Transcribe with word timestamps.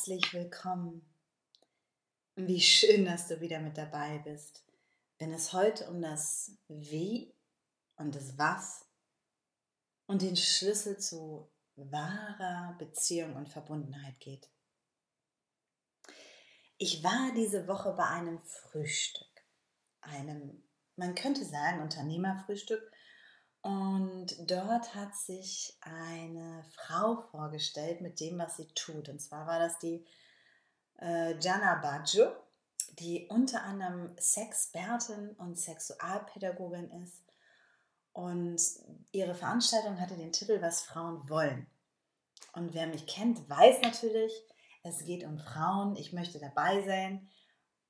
Herzlich 0.00 0.32
willkommen. 0.32 1.02
Wie 2.34 2.62
schön, 2.62 3.04
dass 3.04 3.28
du 3.28 3.38
wieder 3.42 3.60
mit 3.60 3.76
dabei 3.76 4.16
bist, 4.16 4.64
wenn 5.18 5.30
es 5.30 5.52
heute 5.52 5.90
um 5.90 6.00
das 6.00 6.52
Wie 6.68 7.34
und 7.96 8.14
das 8.14 8.38
Was 8.38 8.86
und 10.06 10.22
den 10.22 10.36
Schlüssel 10.36 10.98
zu 10.98 11.52
wahrer 11.76 12.76
Beziehung 12.78 13.36
und 13.36 13.50
Verbundenheit 13.50 14.18
geht. 14.20 14.48
Ich 16.78 17.04
war 17.04 17.34
diese 17.36 17.68
Woche 17.68 17.92
bei 17.92 18.06
einem 18.06 18.40
Frühstück, 18.42 19.44
einem, 20.00 20.66
man 20.96 21.14
könnte 21.14 21.44
sagen, 21.44 21.82
Unternehmerfrühstück. 21.82 22.90
Und 23.62 24.50
dort 24.50 24.94
hat 24.94 25.14
sich 25.14 25.76
eine 25.82 26.64
Frau 26.74 27.22
vorgestellt 27.30 28.00
mit 28.00 28.18
dem, 28.20 28.38
was 28.38 28.56
sie 28.56 28.68
tut. 28.68 29.08
Und 29.08 29.20
zwar 29.20 29.46
war 29.46 29.58
das 29.58 29.78
die 29.78 30.06
äh, 30.98 31.38
Jana 31.38 31.74
Baggio, 31.76 32.30
die 32.98 33.26
unter 33.28 33.62
anderem 33.62 34.16
Sexpertin 34.18 35.32
und 35.32 35.58
Sexualpädagogin 35.58 36.90
ist. 37.02 37.22
Und 38.12 38.60
ihre 39.12 39.34
Veranstaltung 39.34 40.00
hatte 40.00 40.16
den 40.16 40.32
Titel 40.32 40.60
Was 40.62 40.82
Frauen 40.82 41.28
wollen. 41.28 41.66
Und 42.54 42.72
wer 42.74 42.86
mich 42.86 43.06
kennt, 43.06 43.48
weiß 43.48 43.82
natürlich, 43.82 44.32
es 44.82 45.04
geht 45.04 45.24
um 45.24 45.38
Frauen. 45.38 45.96
Ich 45.96 46.12
möchte 46.14 46.40
dabei 46.40 46.82
sein. 46.82 47.28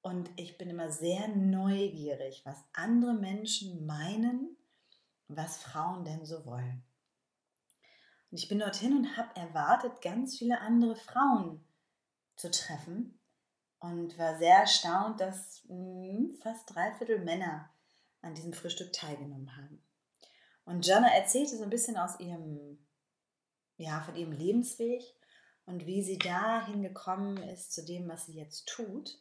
Und 0.02 0.30
ich 0.36 0.58
bin 0.58 0.68
immer 0.68 0.90
sehr 0.90 1.28
neugierig, 1.28 2.42
was 2.44 2.56
andere 2.72 3.14
Menschen 3.14 3.86
meinen 3.86 4.56
was 5.36 5.58
Frauen 5.58 6.04
denn 6.04 6.24
so 6.24 6.44
wollen. 6.44 6.82
Und 8.30 8.38
ich 8.38 8.48
bin 8.48 8.58
dorthin 8.58 8.96
und 8.96 9.16
habe 9.16 9.34
erwartet, 9.36 10.00
ganz 10.02 10.38
viele 10.38 10.60
andere 10.60 10.96
Frauen 10.96 11.64
zu 12.36 12.50
treffen 12.50 13.18
und 13.78 14.18
war 14.18 14.38
sehr 14.38 14.58
erstaunt, 14.58 15.20
dass 15.20 15.64
mh, 15.68 15.74
hm, 15.74 16.38
fast 16.42 16.74
drei 16.74 16.92
Viertel 16.94 17.24
Männer 17.24 17.70
an 18.22 18.34
diesem 18.34 18.52
Frühstück 18.52 18.92
teilgenommen 18.92 19.56
haben. 19.56 19.82
Und 20.64 20.86
Jana 20.86 21.08
erzählte 21.08 21.56
so 21.56 21.64
ein 21.64 21.70
bisschen 21.70 21.96
aus 21.96 22.20
ihrem, 22.20 22.86
ja, 23.76 24.02
von 24.02 24.14
ihrem 24.14 24.32
Lebensweg 24.32 25.02
und 25.64 25.86
wie 25.86 26.02
sie 26.02 26.18
dahin 26.18 26.82
gekommen 26.82 27.38
ist 27.38 27.72
zu 27.72 27.84
dem, 27.84 28.08
was 28.08 28.26
sie 28.26 28.34
jetzt 28.34 28.68
tut. 28.68 29.20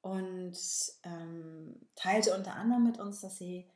Und 0.00 0.56
ähm, 1.04 1.88
teilte 1.96 2.36
unter 2.36 2.54
anderem 2.54 2.84
mit 2.84 2.98
uns, 2.98 3.20
dass 3.20 3.36
sie 3.36 3.70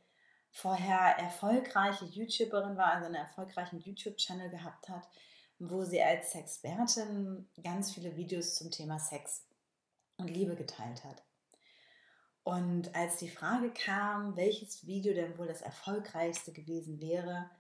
vorher 0.53 1.19
erfolgreiche 1.19 2.05
YouTuberin 2.05 2.77
war, 2.77 2.93
also 2.93 3.07
einen 3.07 3.15
erfolgreichen 3.17 3.81
YouTube-Channel 3.81 4.51
gehabt 4.51 4.89
hat, 4.89 5.09
wo 5.59 5.85
sie 5.85 6.03
als 6.03 6.33
Sexpertin 6.33 7.49
ganz 7.63 7.93
viele 7.93 8.17
Videos 8.17 8.55
zum 8.57 8.71
Thema 8.71 8.99
Sex 8.99 9.47
und 10.19 10.29
Liebe 10.29 10.55
geteilt 10.55 11.05
hat. 11.05 11.23
Und 12.45 12.95
als 12.95 13.17
die 13.17 13.31
Frage 13.31 13.71
kam, 13.71 14.37
welches 14.37 14.85
Video 14.87 15.15
denn 15.15 15.39
wohl 15.39 15.47
das 15.47 15.63
erfolgreichste 15.63 16.53
gewesen 16.53 17.01
wäre, 17.01 17.51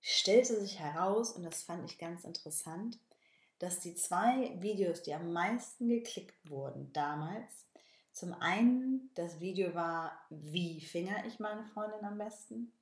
stellte 0.00 0.60
sich 0.60 0.78
heraus, 0.78 1.32
und 1.32 1.42
das 1.42 1.62
fand 1.62 1.90
ich 1.90 1.98
ganz 1.98 2.24
interessant, 2.24 2.98
dass 3.58 3.80
die 3.80 3.94
zwei 3.94 4.56
Videos, 4.60 5.02
die 5.02 5.14
am 5.14 5.32
meisten 5.32 5.88
geklickt 5.88 6.48
wurden 6.48 6.92
damals, 6.92 7.66
zum 8.12 8.34
einen, 8.34 9.10
das 9.14 9.40
Video 9.40 9.74
war, 9.74 10.12
wie 10.30 10.80
finger 10.80 11.24
ich 11.26 11.40
meine 11.40 11.64
Freundin 11.64 12.04
am 12.04 12.18
besten? 12.18 12.72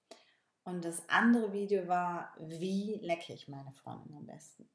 Und 0.64 0.84
das 0.84 1.08
andere 1.08 1.52
Video 1.52 1.88
war, 1.88 2.34
wie 2.38 2.98
lecke 3.02 3.32
ich 3.32 3.48
meine 3.48 3.72
Freundin 3.72 4.14
am 4.16 4.26
besten? 4.26 4.68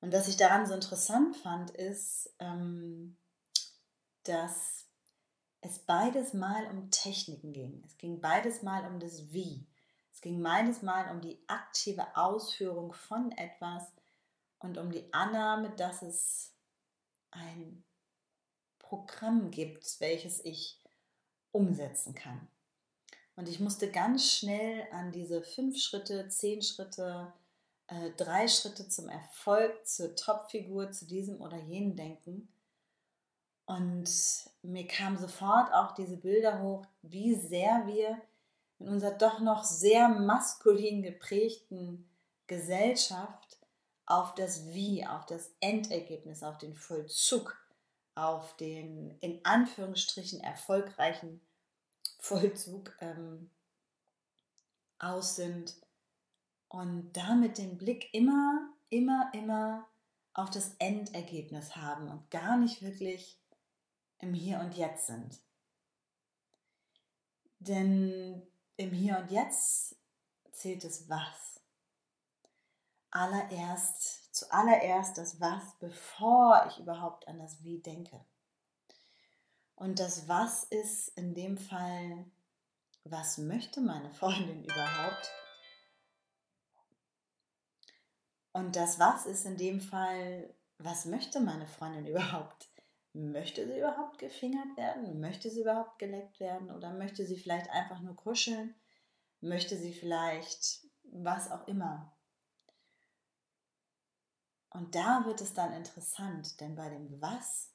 Und 0.00 0.12
was 0.12 0.28
ich 0.28 0.36
daran 0.36 0.66
so 0.66 0.74
interessant 0.74 1.36
fand, 1.36 1.70
ist, 1.70 2.34
ähm, 2.38 3.16
dass 4.24 4.86
es 5.60 5.78
beides 5.80 6.32
mal 6.32 6.66
um 6.70 6.90
Techniken 6.90 7.52
ging. 7.52 7.82
Es 7.84 7.98
ging 7.98 8.20
beides 8.20 8.62
mal 8.62 8.86
um 8.86 8.98
das 8.98 9.32
Wie. 9.32 9.66
Es 10.12 10.20
ging 10.20 10.42
beides 10.42 10.82
mal 10.82 11.10
um 11.10 11.20
die 11.20 11.42
aktive 11.48 12.16
Ausführung 12.16 12.92
von 12.92 13.32
etwas 13.32 13.82
und 14.58 14.78
um 14.78 14.90
die 14.90 15.12
Annahme, 15.12 15.70
dass 15.76 16.02
es 16.02 16.54
ein 17.30 17.84
Programm 18.90 19.52
gibt, 19.52 20.00
welches 20.00 20.44
ich 20.44 20.80
umsetzen 21.52 22.12
kann. 22.12 22.48
Und 23.36 23.48
ich 23.48 23.60
musste 23.60 23.88
ganz 23.90 24.32
schnell 24.32 24.86
an 24.90 25.12
diese 25.12 25.42
fünf 25.42 25.80
Schritte, 25.80 26.28
zehn 26.28 26.60
Schritte, 26.60 27.32
äh, 27.86 28.10
drei 28.16 28.48
Schritte 28.48 28.88
zum 28.88 29.08
Erfolg, 29.08 29.86
zur 29.86 30.16
Topfigur, 30.16 30.90
zu 30.90 31.06
diesem 31.06 31.40
oder 31.40 31.56
jenem 31.56 31.94
denken. 31.94 32.52
Und 33.64 34.10
mir 34.62 34.88
kamen 34.88 35.18
sofort 35.18 35.72
auch 35.72 35.94
diese 35.94 36.16
Bilder 36.16 36.60
hoch, 36.60 36.84
wie 37.02 37.36
sehr 37.36 37.86
wir 37.86 38.20
in 38.80 38.88
unserer 38.88 39.16
doch 39.16 39.38
noch 39.38 39.62
sehr 39.62 40.08
maskulin 40.08 41.02
geprägten 41.02 42.10
Gesellschaft 42.48 43.60
auf 44.04 44.34
das 44.34 44.72
Wie, 44.72 45.06
auf 45.06 45.26
das 45.26 45.52
Endergebnis, 45.60 46.42
auf 46.42 46.58
den 46.58 46.74
Vollzug 46.74 47.59
auf 48.20 48.56
den 48.56 49.18
in 49.20 49.44
Anführungsstrichen 49.44 50.40
erfolgreichen 50.40 51.40
Vollzug 52.18 52.94
ähm, 53.00 53.50
aus 54.98 55.36
sind 55.36 55.74
und 56.68 57.12
damit 57.14 57.56
den 57.58 57.78
Blick 57.78 58.12
immer, 58.12 58.68
immer, 58.90 59.30
immer 59.32 59.88
auf 60.34 60.50
das 60.50 60.74
Endergebnis 60.78 61.76
haben 61.76 62.08
und 62.08 62.30
gar 62.30 62.58
nicht 62.58 62.82
wirklich 62.82 63.38
im 64.18 64.34
Hier 64.34 64.60
und 64.60 64.76
Jetzt 64.76 65.06
sind. 65.06 65.40
Denn 67.58 68.46
im 68.76 68.92
Hier 68.92 69.18
und 69.18 69.30
Jetzt 69.30 69.96
zählt 70.52 70.84
es 70.84 71.08
was. 71.08 71.60
Allererst 73.10 74.19
zuallererst 74.40 75.18
das 75.18 75.40
Was, 75.40 75.74
bevor 75.78 76.66
ich 76.68 76.78
überhaupt 76.78 77.28
an 77.28 77.38
das 77.38 77.62
Wie 77.62 77.78
denke. 77.78 78.24
Und 79.74 79.98
das 79.98 80.28
Was 80.28 80.64
ist 80.64 81.08
in 81.16 81.34
dem 81.34 81.58
Fall, 81.58 82.26
was 83.04 83.38
möchte 83.38 83.80
meine 83.80 84.10
Freundin 84.20 84.64
überhaupt? 84.64 85.30
Und 88.52 88.76
das 88.76 88.98
Was 88.98 89.26
ist 89.26 89.46
in 89.46 89.56
dem 89.56 89.80
Fall, 89.80 90.54
was 90.78 91.04
möchte 91.04 91.40
meine 91.40 91.66
Freundin 91.66 92.06
überhaupt? 92.06 92.68
Möchte 93.12 93.66
sie 93.66 93.78
überhaupt 93.78 94.18
gefingert 94.18 94.76
werden? 94.76 95.20
Möchte 95.20 95.50
sie 95.50 95.62
überhaupt 95.62 95.98
geleckt 95.98 96.40
werden? 96.40 96.70
Oder 96.70 96.92
möchte 96.92 97.26
sie 97.26 97.36
vielleicht 97.36 97.68
einfach 97.70 98.00
nur 98.00 98.16
kuscheln? 98.16 98.74
Möchte 99.40 99.76
sie 99.76 99.92
vielleicht 99.92 100.86
was 101.02 101.50
auch 101.50 101.66
immer? 101.66 102.12
Und 104.70 104.94
da 104.94 105.24
wird 105.26 105.40
es 105.40 105.52
dann 105.52 105.72
interessant, 105.72 106.60
denn 106.60 106.76
bei 106.76 106.88
dem 106.88 107.20
Was 107.20 107.72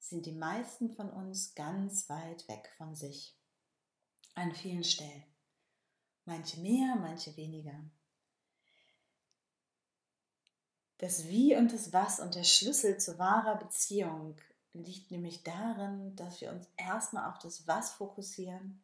sind 0.00 0.26
die 0.26 0.32
meisten 0.32 0.90
von 0.90 1.08
uns 1.10 1.54
ganz 1.54 2.08
weit 2.08 2.46
weg 2.48 2.70
von 2.76 2.94
sich. 2.94 3.36
An 4.34 4.52
vielen 4.52 4.84
Stellen. 4.84 5.24
Manche 6.24 6.60
mehr, 6.60 6.96
manche 6.96 7.36
weniger. 7.36 7.78
Das 10.98 11.24
Wie 11.28 11.56
und 11.56 11.72
das 11.72 11.92
Was 11.92 12.18
und 12.20 12.34
der 12.34 12.44
Schlüssel 12.44 12.98
zu 12.98 13.18
wahrer 13.18 13.56
Beziehung 13.56 14.36
liegt 14.72 15.10
nämlich 15.10 15.42
darin, 15.44 16.16
dass 16.16 16.40
wir 16.40 16.50
uns 16.50 16.66
erstmal 16.76 17.30
auf 17.30 17.38
das 17.38 17.66
Was 17.66 17.90
fokussieren, 17.90 18.82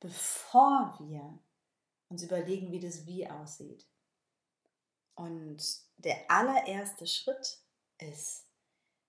bevor 0.00 0.96
wir 1.00 1.38
uns 2.08 2.22
überlegen, 2.22 2.72
wie 2.72 2.80
das 2.80 3.06
Wie 3.06 3.28
aussieht. 3.28 3.86
Und 5.18 5.60
der 5.96 6.30
allererste 6.30 7.04
Schritt 7.04 7.58
ist, 7.98 8.46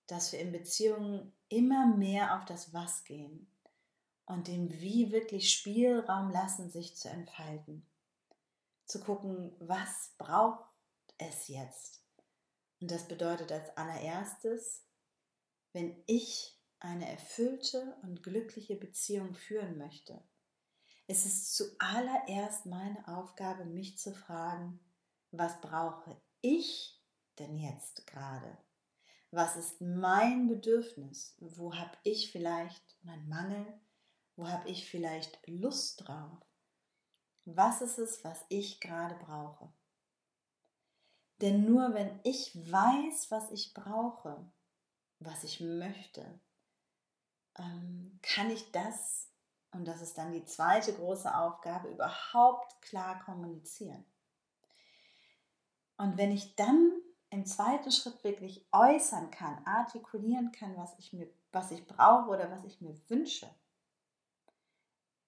dass 0.08 0.32
wir 0.32 0.40
in 0.40 0.50
Beziehungen 0.50 1.32
immer 1.48 1.86
mehr 1.86 2.36
auf 2.36 2.44
das 2.46 2.74
Was 2.74 3.04
gehen 3.04 3.48
und 4.26 4.48
dem 4.48 4.72
Wie 4.80 5.12
wirklich 5.12 5.52
Spielraum 5.52 6.32
lassen, 6.32 6.68
sich 6.68 6.96
zu 6.96 7.08
entfalten. 7.08 7.86
Zu 8.86 8.98
gucken, 8.98 9.54
was 9.60 10.10
braucht 10.18 10.68
es 11.18 11.46
jetzt? 11.46 12.02
Und 12.80 12.90
das 12.90 13.06
bedeutet 13.06 13.52
als 13.52 13.76
allererstes, 13.76 14.82
wenn 15.72 16.02
ich 16.06 16.58
eine 16.80 17.08
erfüllte 17.08 17.96
und 18.02 18.24
glückliche 18.24 18.74
Beziehung 18.74 19.34
führen 19.34 19.78
möchte, 19.78 20.20
es 21.06 21.24
ist 21.24 21.54
zuallererst 21.54 22.66
meine 22.66 23.06
Aufgabe, 23.06 23.64
mich 23.64 23.96
zu 23.96 24.12
fragen, 24.12 24.80
was 25.30 25.60
brauche 25.60 26.20
ich 26.40 27.00
denn 27.38 27.56
jetzt 27.58 28.06
gerade? 28.06 28.58
Was 29.30 29.56
ist 29.56 29.80
mein 29.80 30.48
Bedürfnis? 30.48 31.36
Wo 31.38 31.74
habe 31.74 31.96
ich 32.02 32.32
vielleicht 32.32 32.98
meinen 33.04 33.28
Mangel? 33.28 33.80
Wo 34.36 34.48
habe 34.48 34.68
ich 34.68 34.90
vielleicht 34.90 35.38
Lust 35.46 36.06
drauf? 36.06 36.40
Was 37.44 37.80
ist 37.80 37.98
es, 37.98 38.24
was 38.24 38.44
ich 38.48 38.80
gerade 38.80 39.14
brauche? 39.16 39.72
Denn 41.40 41.64
nur 41.64 41.94
wenn 41.94 42.20
ich 42.22 42.54
weiß, 42.70 43.30
was 43.30 43.50
ich 43.50 43.72
brauche, 43.72 44.50
was 45.20 45.44
ich 45.44 45.60
möchte, 45.60 46.40
ähm, 47.56 48.18
kann 48.22 48.50
ich 48.50 48.72
das, 48.72 49.30
und 49.70 49.86
das 49.86 50.02
ist 50.02 50.18
dann 50.18 50.32
die 50.32 50.44
zweite 50.44 50.92
große 50.92 51.34
Aufgabe, 51.34 51.88
überhaupt 51.88 52.82
klar 52.82 53.24
kommunizieren. 53.24 54.04
Und 56.00 56.16
wenn 56.16 56.32
ich 56.32 56.56
dann 56.56 56.92
im 57.28 57.44
zweiten 57.44 57.92
Schritt 57.92 58.24
wirklich 58.24 58.66
äußern 58.72 59.30
kann, 59.30 59.62
artikulieren 59.66 60.50
kann, 60.50 60.74
was 60.78 60.98
ich 60.98 61.12
mir, 61.12 61.30
was 61.52 61.70
ich 61.72 61.86
brauche 61.86 62.30
oder 62.30 62.50
was 62.50 62.64
ich 62.64 62.80
mir 62.80 62.98
wünsche, 63.10 63.54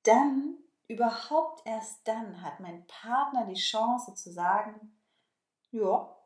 dann, 0.03 0.57
überhaupt 0.89 1.61
erst 1.67 2.09
dann, 2.09 2.41
hat 2.41 2.59
mein 2.61 2.87
Partner 2.87 3.45
die 3.45 3.61
Chance 3.61 4.15
zu 4.15 4.33
sagen, 4.33 4.99
ja, 5.73 6.17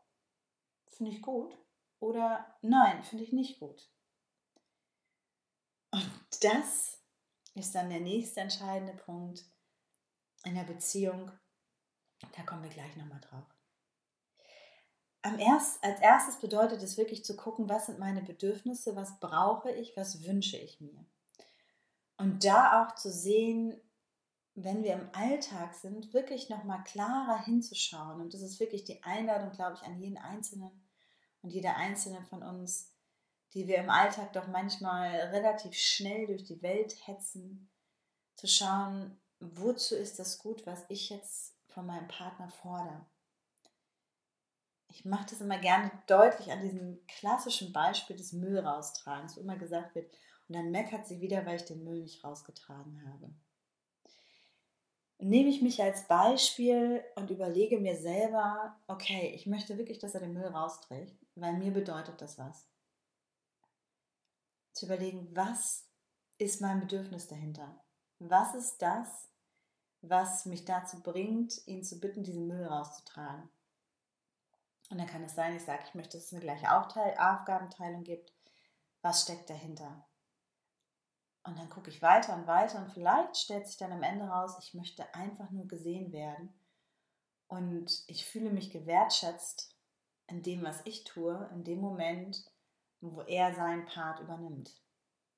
finde 0.87 1.11
ich 1.11 1.23
gut 1.23 1.59
oder 1.99 2.57
nein, 2.63 3.03
finde 3.03 3.25
ich 3.25 3.33
nicht 3.33 3.59
gut. 3.59 3.91
Und 5.91 6.09
das 6.41 7.03
ist 7.55 7.75
dann 7.75 7.91
der 7.91 8.01
nächste 8.01 8.43
entscheidende 8.43 8.95
Punkt 8.95 9.45
in 10.45 10.55
der 10.55 10.63
Beziehung. 10.63 11.33
Da 12.37 12.45
kommen 12.45 12.63
wir 12.63 12.71
gleich 12.71 12.95
nochmal 12.95 13.21
drauf. 13.21 13.56
Erst, 15.39 15.83
als 15.83 16.01
erstes 16.01 16.37
bedeutet 16.37 16.83
es 16.83 16.97
wirklich 16.97 17.25
zu 17.25 17.37
gucken, 17.37 17.69
was 17.69 17.87
sind 17.87 17.99
meine 17.99 18.23
Bedürfnisse, 18.23 18.97
was 18.97 19.19
brauche 19.19 19.71
ich, 19.73 19.97
was 19.97 20.25
wünsche 20.25 20.57
ich 20.57 20.81
mir. 20.81 21.05
Und 22.17 22.45
da 22.45 22.85
auch 22.85 22.95
zu 22.95 23.11
sehen, 23.11 23.81
wenn 24.55 24.83
wir 24.83 24.95
im 24.95 25.09
Alltag 25.13 25.75
sind, 25.75 26.15
wirklich 26.15 26.49
nochmal 26.49 26.83
klarer 26.85 27.45
hinzuschauen. 27.45 28.21
Und 28.21 28.33
das 28.33 28.41
ist 28.41 28.59
wirklich 28.59 28.85
die 28.85 29.03
Einladung, 29.03 29.51
glaube 29.53 29.77
ich, 29.77 29.83
an 29.83 29.99
jeden 29.99 30.17
Einzelnen 30.17 30.71
und 31.43 31.51
jeder 31.51 31.77
Einzelne 31.77 32.23
von 32.23 32.43
uns, 32.43 32.93
die 33.53 33.69
wir 33.69 33.77
im 33.77 33.91
Alltag 33.91 34.33
doch 34.33 34.49
manchmal 34.49 35.11
relativ 35.11 35.75
schnell 35.75 36.27
durch 36.27 36.45
die 36.45 36.63
Welt 36.63 37.07
hetzen, 37.07 37.69
zu 38.35 38.47
schauen, 38.47 39.19
wozu 39.41 39.95
ist 39.95 40.19
das 40.19 40.39
gut, 40.39 40.67
was 40.67 40.85
ich 40.89 41.11
jetzt 41.11 41.55
von 41.69 41.87
meinem 41.87 42.09
Partner 42.09 42.49
fordere. 42.49 43.05
Ich 44.89 45.05
mache 45.05 45.27
das 45.31 45.41
immer 45.41 45.59
gerne 45.59 45.91
deutlich 46.07 46.51
an 46.51 46.63
diesem 46.63 47.05
klassischen 47.07 47.73
Beispiel 47.73 48.17
des 48.17 48.33
Müll 48.33 48.59
raustragens, 48.59 49.37
wo 49.37 49.41
immer 49.41 49.57
gesagt 49.57 49.95
wird, 49.95 50.11
und 50.49 50.55
dann 50.55 50.71
meckert 50.71 51.07
sie 51.07 51.21
wieder, 51.21 51.45
weil 51.45 51.57
ich 51.57 51.65
den 51.65 51.83
Müll 51.83 52.03
nicht 52.03 52.23
rausgetragen 52.23 53.03
habe 53.13 53.33
nehme 55.19 55.49
ich 55.49 55.63
mich 55.63 55.83
als 55.83 56.07
Beispiel 56.07 57.03
und 57.15 57.31
überlege 57.31 57.79
mir 57.79 57.97
selber, 57.97 58.77
okay, 58.87 59.33
ich 59.35 59.47
möchte 59.47 59.79
wirklich, 59.79 59.99
dass 59.99 60.15
er 60.15 60.21
den 60.21 60.35
Müll 60.35 60.47
rausträgt, 60.47 61.17
weil 61.35 61.55
mir 61.55 61.73
bedeutet 61.73 62.21
das 62.21 62.39
was. 62.39 62.69
Zu 64.73 64.87
überlegen, 64.87 65.35
was 65.35 65.89
ist 66.39 66.61
mein 66.61 66.81
Bedürfnis 66.81 67.29
dahinter? 67.29 67.83
Was 68.19 68.55
ist 68.55 68.79
das, 68.83 69.31
was 70.03 70.45
mich 70.45 70.65
dazu 70.65 71.03
bringt, 71.03 71.67
ihn 71.67 71.83
zu 71.83 71.99
bitten, 71.99 72.23
diesen 72.23 72.47
Müll 72.47 72.65
rauszutragen? 72.65 73.49
Und 74.91 74.99
dann 74.99 75.07
kann 75.07 75.25
es 75.25 75.35
sein, 75.35 75.57
ich 75.57 75.65
sage, 75.65 75.83
ich 75.87 75.95
möchte, 75.95 76.17
dass 76.17 76.27
es 76.27 76.33
eine 76.33 76.43
gleiche 76.43 76.73
Aufgabenteilung 76.73 78.05
gibt. 78.05 78.33
Was 79.03 79.23
steckt 79.23 79.51
dahinter? 79.51 80.07
Und 81.43 81.59
dann 81.59 81.71
gucke 81.71 81.91
ich 81.91 82.03
weiter 82.03 82.35
und 82.35 82.47
weiter 82.47 82.79
und 82.79 82.93
vielleicht 82.93 83.37
stellt 83.37 83.69
sich 83.69 83.77
dann 83.77 83.93
am 83.93 84.03
Ende 84.03 84.25
raus, 84.27 84.57
ich 84.61 84.75
möchte 84.75 85.15
einfach 85.15 85.51
nur 85.51 85.69
gesehen 85.69 86.13
werden 86.13 86.53
und 87.47 88.03
ich 88.09 88.27
fühle 88.27 88.51
mich 88.51 88.71
gewertschätzt 88.71 89.77
in 90.27 90.43
dem, 90.43 90.65
was 90.65 90.85
ich 90.85 91.05
tue, 91.05 91.49
in 91.53 91.63
dem 91.63 91.81
Moment, 91.81 92.45
wo 93.01 93.21
er 93.23 93.55
seinen 93.55 93.87
Part 93.87 94.19
übernimmt 94.19 94.83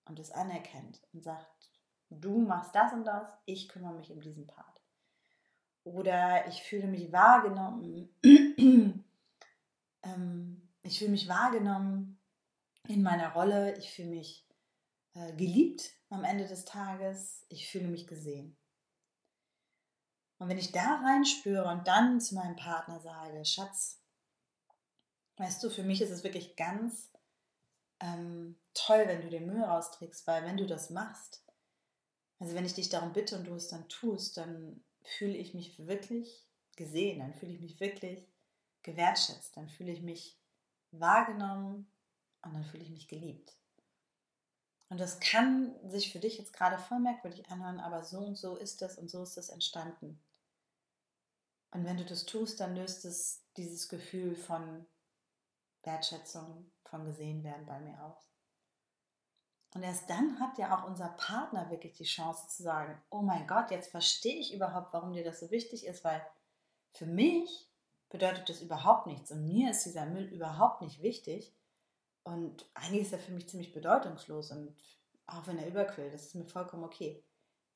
und 0.06 0.18
es 0.18 0.30
anerkennt 0.30 1.02
und 1.12 1.22
sagt, 1.22 1.70
du 2.08 2.38
machst 2.38 2.74
das 2.74 2.94
und 2.94 3.04
das, 3.04 3.28
ich 3.44 3.68
kümmere 3.68 3.92
mich 3.92 4.10
um 4.10 4.22
diesen 4.22 4.46
Part. 4.46 4.80
Oder 5.84 6.46
ich 6.48 6.62
fühle 6.62 6.86
mich 6.86 7.12
wahrgenommen, 7.12 8.14
ähm, 10.14 10.68
ich 10.82 10.98
fühle 10.98 11.10
mich 11.10 11.28
wahrgenommen 11.28 12.20
in 12.86 13.02
meiner 13.02 13.32
Rolle, 13.32 13.76
ich 13.78 13.90
fühle 13.90 14.08
mich 14.08 14.46
äh, 15.14 15.32
geliebt 15.34 15.90
am 16.10 16.24
Ende 16.24 16.46
des 16.46 16.64
Tages, 16.64 17.44
ich 17.48 17.68
fühle 17.68 17.88
mich 17.88 18.06
gesehen. 18.06 18.56
Und 20.38 20.48
wenn 20.48 20.58
ich 20.58 20.72
da 20.72 21.00
reinspüre 21.04 21.68
und 21.68 21.86
dann 21.88 22.20
zu 22.20 22.34
meinem 22.36 22.56
Partner 22.56 23.00
sage, 23.00 23.44
Schatz, 23.44 24.00
weißt 25.36 25.62
du, 25.62 25.70
für 25.70 25.82
mich 25.82 26.00
ist 26.00 26.10
es 26.10 26.24
wirklich 26.24 26.56
ganz 26.56 27.10
ähm, 28.00 28.56
toll, 28.74 29.04
wenn 29.06 29.20
du 29.20 29.28
den 29.28 29.46
Müll 29.46 29.62
rausträgst, 29.62 30.26
weil 30.26 30.44
wenn 30.44 30.56
du 30.56 30.66
das 30.66 30.90
machst, 30.90 31.44
also 32.38 32.54
wenn 32.54 32.64
ich 32.64 32.74
dich 32.74 32.88
darum 32.88 33.12
bitte 33.12 33.36
und 33.36 33.46
du 33.46 33.54
es 33.54 33.68
dann 33.68 33.88
tust, 33.88 34.36
dann 34.36 34.84
fühle 35.02 35.36
ich 35.36 35.54
mich 35.54 35.86
wirklich 35.86 36.46
gesehen, 36.76 37.18
dann 37.18 37.34
fühle 37.34 37.52
ich 37.52 37.60
mich 37.60 37.80
wirklich 37.80 38.28
gewertschätzt, 38.82 39.56
dann 39.56 39.68
fühle 39.68 39.92
ich 39.92 40.02
mich 40.02 40.38
wahrgenommen 40.90 41.90
und 42.42 42.54
dann 42.54 42.64
fühle 42.64 42.82
ich 42.82 42.90
mich 42.90 43.08
geliebt. 43.08 43.58
Und 44.88 44.98
das 44.98 45.20
kann 45.20 45.74
sich 45.88 46.12
für 46.12 46.18
dich 46.18 46.38
jetzt 46.38 46.52
gerade 46.52 46.78
voll 46.78 47.00
merkwürdig 47.00 47.50
anhören, 47.50 47.80
aber 47.80 48.02
so 48.02 48.20
und 48.20 48.36
so 48.36 48.56
ist 48.56 48.80
das 48.80 48.96
und 48.96 49.10
so 49.10 49.22
ist 49.22 49.36
das 49.36 49.50
entstanden. 49.50 50.22
Und 51.70 51.84
wenn 51.84 51.98
du 51.98 52.04
das 52.04 52.24
tust, 52.24 52.60
dann 52.60 52.74
löst 52.74 53.04
es 53.04 53.44
dieses 53.56 53.88
Gefühl 53.88 54.34
von 54.34 54.86
Wertschätzung, 55.82 56.70
von 56.84 57.04
gesehen 57.04 57.44
werden 57.44 57.66
bei 57.66 57.78
mir 57.80 58.02
aus. 58.02 58.28
Und 59.74 59.82
erst 59.82 60.08
dann 60.08 60.40
hat 60.40 60.56
ja 60.56 60.76
auch 60.76 60.88
unser 60.88 61.08
Partner 61.08 61.70
wirklich 61.70 61.92
die 61.92 62.04
Chance 62.04 62.48
zu 62.48 62.62
sagen, 62.62 63.00
oh 63.10 63.20
mein 63.20 63.46
Gott, 63.46 63.70
jetzt 63.70 63.90
verstehe 63.90 64.36
ich 64.36 64.54
überhaupt, 64.54 64.94
warum 64.94 65.12
dir 65.12 65.24
das 65.24 65.40
so 65.40 65.50
wichtig 65.50 65.84
ist, 65.84 66.04
weil 66.04 66.24
für 66.92 67.04
mich 67.04 67.67
bedeutet 68.10 68.48
das 68.48 68.62
überhaupt 68.62 69.06
nichts 69.06 69.30
und 69.30 69.46
mir 69.46 69.70
ist 69.70 69.84
dieser 69.84 70.06
Müll 70.06 70.24
überhaupt 70.24 70.82
nicht 70.82 71.02
wichtig. 71.02 71.54
Und 72.24 72.68
eigentlich 72.74 73.02
ist 73.02 73.12
er 73.12 73.18
für 73.18 73.32
mich 73.32 73.48
ziemlich 73.48 73.72
bedeutungslos 73.72 74.50
und 74.50 74.74
auch 75.26 75.46
wenn 75.46 75.58
er 75.58 75.68
überquillt, 75.68 76.12
das 76.12 76.26
ist 76.26 76.34
mir 76.34 76.46
vollkommen 76.46 76.84
okay. 76.84 77.24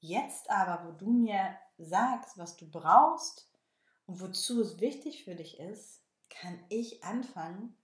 Jetzt 0.00 0.50
aber, 0.50 0.86
wo 0.86 0.92
du 0.92 1.10
mir 1.10 1.56
sagst, 1.78 2.36
was 2.36 2.56
du 2.56 2.68
brauchst 2.70 3.50
und 4.06 4.20
wozu 4.20 4.60
es 4.60 4.80
wichtig 4.80 5.24
für 5.24 5.34
dich 5.34 5.58
ist, 5.58 6.02
kann 6.28 6.58
ich 6.68 7.04
anfangen, 7.04 7.76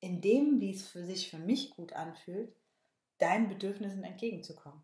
in 0.00 0.20
dem, 0.20 0.60
wie 0.60 0.72
es 0.72 0.86
für 0.86 1.04
sich 1.04 1.28
für 1.28 1.38
mich 1.38 1.70
gut 1.70 1.92
anfühlt, 1.92 2.54
deinen 3.18 3.48
Bedürfnissen 3.48 4.04
entgegenzukommen. 4.04 4.80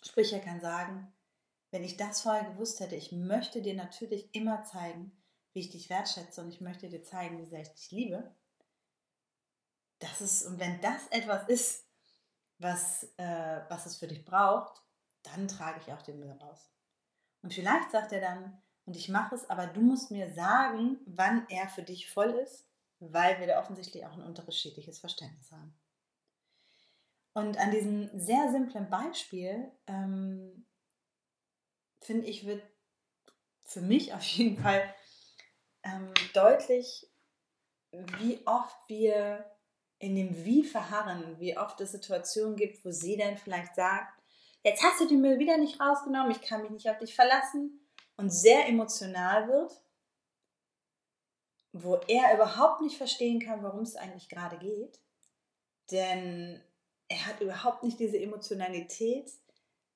Sprich, 0.00 0.32
er 0.32 0.40
kann 0.40 0.60
sagen, 0.60 1.12
wenn 1.70 1.84
ich 1.84 1.96
das 1.96 2.22
vorher 2.22 2.50
gewusst 2.50 2.80
hätte, 2.80 2.96
ich 2.96 3.12
möchte 3.12 3.62
dir 3.62 3.74
natürlich 3.74 4.32
immer 4.34 4.62
zeigen, 4.64 5.12
wie 5.52 5.60
ich 5.60 5.70
dich 5.70 5.90
wertschätze 5.90 6.40
und 6.40 6.48
ich 6.48 6.60
möchte 6.60 6.88
dir 6.88 7.02
zeigen, 7.02 7.38
wie 7.38 7.48
sehr 7.48 7.62
ich 7.62 7.72
dich 7.72 7.90
liebe, 7.90 8.34
das 9.98 10.20
ist, 10.20 10.42
und 10.44 10.58
wenn 10.58 10.80
das 10.80 11.06
etwas 11.08 11.48
ist, 11.48 11.86
was, 12.58 13.04
äh, 13.16 13.60
was 13.68 13.86
es 13.86 13.96
für 13.96 14.08
dich 14.08 14.24
braucht, 14.24 14.82
dann 15.22 15.48
trage 15.48 15.80
ich 15.80 15.92
auch 15.92 16.02
den 16.02 16.18
Müll 16.18 16.32
raus. 16.32 16.70
Und 17.42 17.54
vielleicht 17.54 17.90
sagt 17.90 18.12
er 18.12 18.20
dann, 18.20 18.62
und 18.84 18.96
ich 18.96 19.08
mache 19.08 19.34
es, 19.34 19.48
aber 19.48 19.66
du 19.68 19.80
musst 19.80 20.10
mir 20.10 20.32
sagen, 20.32 20.98
wann 21.06 21.46
er 21.48 21.68
für 21.68 21.82
dich 21.82 22.10
voll 22.10 22.30
ist, 22.30 22.68
weil 22.98 23.38
wir 23.38 23.46
da 23.46 23.60
offensichtlich 23.60 24.04
auch 24.06 24.12
ein 24.12 24.22
unterschiedliches 24.22 24.98
Verständnis 24.98 25.50
haben. 25.52 25.78
Und 27.34 27.58
an 27.58 27.70
diesem 27.70 28.10
sehr 28.18 28.50
simplen 28.50 28.90
Beispiel, 28.90 29.70
ähm, 29.86 30.66
finde 32.00 32.26
ich, 32.26 32.44
wird 32.44 32.62
für 33.64 33.80
mich 33.80 34.12
auf 34.12 34.22
jeden 34.22 34.60
Fall 34.60 34.82
ähm, 35.84 36.12
deutlich, 36.34 37.08
wie 37.90 38.40
oft 38.46 38.76
wir 38.88 39.44
in 39.98 40.16
dem 40.16 40.44
Wie 40.44 40.64
verharren, 40.64 41.38
wie 41.38 41.56
oft 41.56 41.80
es 41.80 41.92
Situationen 41.92 42.56
gibt, 42.56 42.84
wo 42.84 42.90
sie 42.90 43.16
dann 43.16 43.36
vielleicht 43.36 43.74
sagt, 43.74 44.20
jetzt 44.64 44.82
hast 44.82 45.00
du 45.00 45.06
den 45.06 45.20
Müll 45.20 45.38
wieder 45.38 45.58
nicht 45.58 45.80
rausgenommen, 45.80 46.32
ich 46.32 46.42
kann 46.42 46.62
mich 46.62 46.70
nicht 46.70 46.90
auf 46.90 46.98
dich 46.98 47.14
verlassen 47.14 47.86
und 48.16 48.30
sehr 48.30 48.66
emotional 48.68 49.48
wird 49.48 49.82
wo 51.72 51.96
er 52.06 52.34
überhaupt 52.34 52.82
nicht 52.82 52.96
verstehen 52.96 53.40
kann, 53.40 53.62
worum 53.62 53.80
es 53.80 53.96
eigentlich 53.96 54.28
gerade 54.28 54.58
geht. 54.58 55.00
Denn 55.90 56.62
er 57.08 57.26
hat 57.26 57.40
überhaupt 57.40 57.82
nicht 57.82 57.98
diese 57.98 58.18
Emotionalität, 58.18 59.30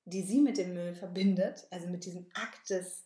die 0.05 0.23
sie 0.23 0.41
mit 0.41 0.57
dem 0.59 0.75
Müll 0.75 0.95
verbindet, 0.95 1.67
also 1.71 1.89
mit 1.89 2.05
diesem 2.05 2.31
Akt 2.35 2.71
des 2.71 3.05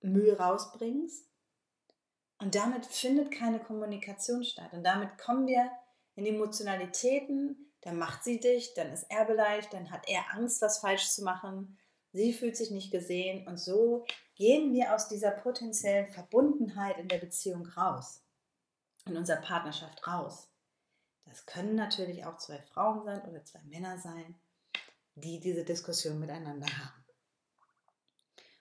Müll 0.00 0.32
rausbringens. 0.34 1.26
Und 2.38 2.54
damit 2.54 2.86
findet 2.86 3.30
keine 3.30 3.60
Kommunikation 3.60 4.44
statt. 4.44 4.72
Und 4.72 4.84
damit 4.84 5.18
kommen 5.18 5.46
wir 5.46 5.70
in 6.16 6.26
Emotionalitäten, 6.26 7.72
dann 7.80 7.98
macht 7.98 8.24
sie 8.24 8.40
dich, 8.40 8.74
dann 8.74 8.92
ist 8.92 9.04
er 9.10 9.24
beleidigt, 9.24 9.72
dann 9.72 9.90
hat 9.90 10.08
er 10.08 10.32
Angst, 10.32 10.62
was 10.62 10.78
falsch 10.78 11.10
zu 11.10 11.22
machen. 11.22 11.78
Sie 12.12 12.32
fühlt 12.32 12.56
sich 12.56 12.70
nicht 12.70 12.90
gesehen 12.90 13.46
und 13.46 13.58
so 13.58 14.04
gehen 14.36 14.72
wir 14.72 14.94
aus 14.94 15.08
dieser 15.08 15.30
potenziellen 15.30 16.08
Verbundenheit 16.08 16.98
in 16.98 17.08
der 17.08 17.18
Beziehung 17.18 17.66
raus, 17.66 18.22
in 19.06 19.16
unserer 19.16 19.40
Partnerschaft 19.40 20.06
raus. 20.06 20.48
Das 21.24 21.46
können 21.46 21.74
natürlich 21.74 22.24
auch 22.24 22.38
zwei 22.38 22.58
Frauen 22.58 23.04
sein 23.04 23.22
oder 23.28 23.44
zwei 23.44 23.60
Männer 23.64 23.98
sein, 23.98 24.34
die 25.14 25.40
diese 25.40 25.64
Diskussion 25.64 26.18
miteinander 26.18 26.66
haben. 26.66 27.04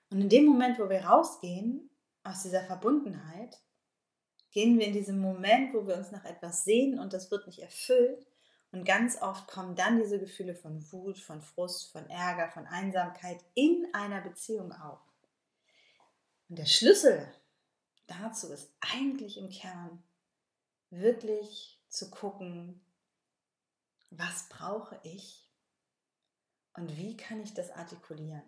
Und 0.10 0.22
in 0.22 0.30
dem 0.30 0.46
Moment, 0.46 0.80
wo 0.80 0.90
wir 0.90 1.06
rausgehen 1.06 1.90
aus 2.24 2.44
dieser 2.44 2.64
Verbundenheit, 2.64 3.60
gehen 4.52 4.78
wir 4.80 4.88
in 4.88 4.94
diesem 4.94 5.20
Moment, 5.20 5.74
wo 5.74 5.86
wir 5.88 5.98
uns 5.98 6.12
nach 6.12 6.26
etwas 6.26 6.64
sehen 6.64 7.00
und 7.00 7.14
das 7.14 7.32
wird 7.32 7.48
nicht 7.48 7.60
erfüllt. 7.60 8.28
Und 8.72 8.86
ganz 8.86 9.22
oft 9.22 9.48
kommen 9.48 9.76
dann 9.76 10.00
diese 10.00 10.20
Gefühle 10.20 10.56
von 10.56 10.92
Wut, 10.92 11.20
von 11.20 11.42
Frust, 11.42 11.92
von 11.92 12.10
Ärger, 12.10 12.50
von 12.50 12.66
Einsamkeit 12.66 13.44
in 13.54 13.88
einer 13.94 14.22
Beziehung 14.22 14.72
auf. 14.72 15.00
Und 16.50 16.58
der 16.58 16.66
Schlüssel 16.66 17.28
dazu 18.08 18.52
ist 18.52 18.72
eigentlich 18.80 19.38
im 19.38 19.50
Kern 19.50 20.04
wirklich 20.90 21.80
zu 21.90 22.10
gucken, 22.10 22.84
was 24.10 24.50
brauche 24.50 25.00
ich 25.04 25.48
und 26.76 26.96
wie 26.98 27.18
kann 27.18 27.42
ich 27.42 27.54
das 27.54 27.72
artikulieren 27.72 28.44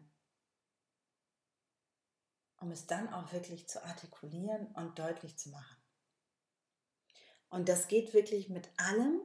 um 2.59 2.71
es 2.71 2.87
dann 2.87 3.11
auch 3.13 3.31
wirklich 3.33 3.67
zu 3.67 3.83
artikulieren 3.83 4.67
und 4.75 4.97
deutlich 4.97 5.37
zu 5.37 5.49
machen. 5.49 5.77
Und 7.49 7.69
das 7.69 7.87
geht 7.87 8.13
wirklich 8.13 8.49
mit 8.49 8.69
allem. 8.77 9.21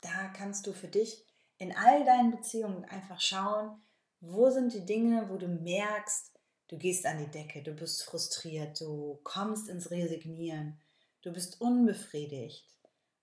Da 0.00 0.28
kannst 0.28 0.66
du 0.66 0.72
für 0.72 0.88
dich 0.88 1.26
in 1.58 1.74
all 1.76 2.04
deinen 2.04 2.30
Beziehungen 2.30 2.84
einfach 2.84 3.20
schauen, 3.20 3.82
wo 4.20 4.50
sind 4.50 4.72
die 4.72 4.84
Dinge, 4.84 5.28
wo 5.28 5.36
du 5.36 5.48
merkst, 5.48 6.32
du 6.68 6.78
gehst 6.78 7.06
an 7.06 7.18
die 7.18 7.30
Decke, 7.30 7.62
du 7.62 7.72
bist 7.72 8.04
frustriert, 8.04 8.80
du 8.80 9.20
kommst 9.22 9.68
ins 9.68 9.90
Resignieren, 9.90 10.80
du 11.22 11.32
bist 11.32 11.60
unbefriedigt. 11.60 12.68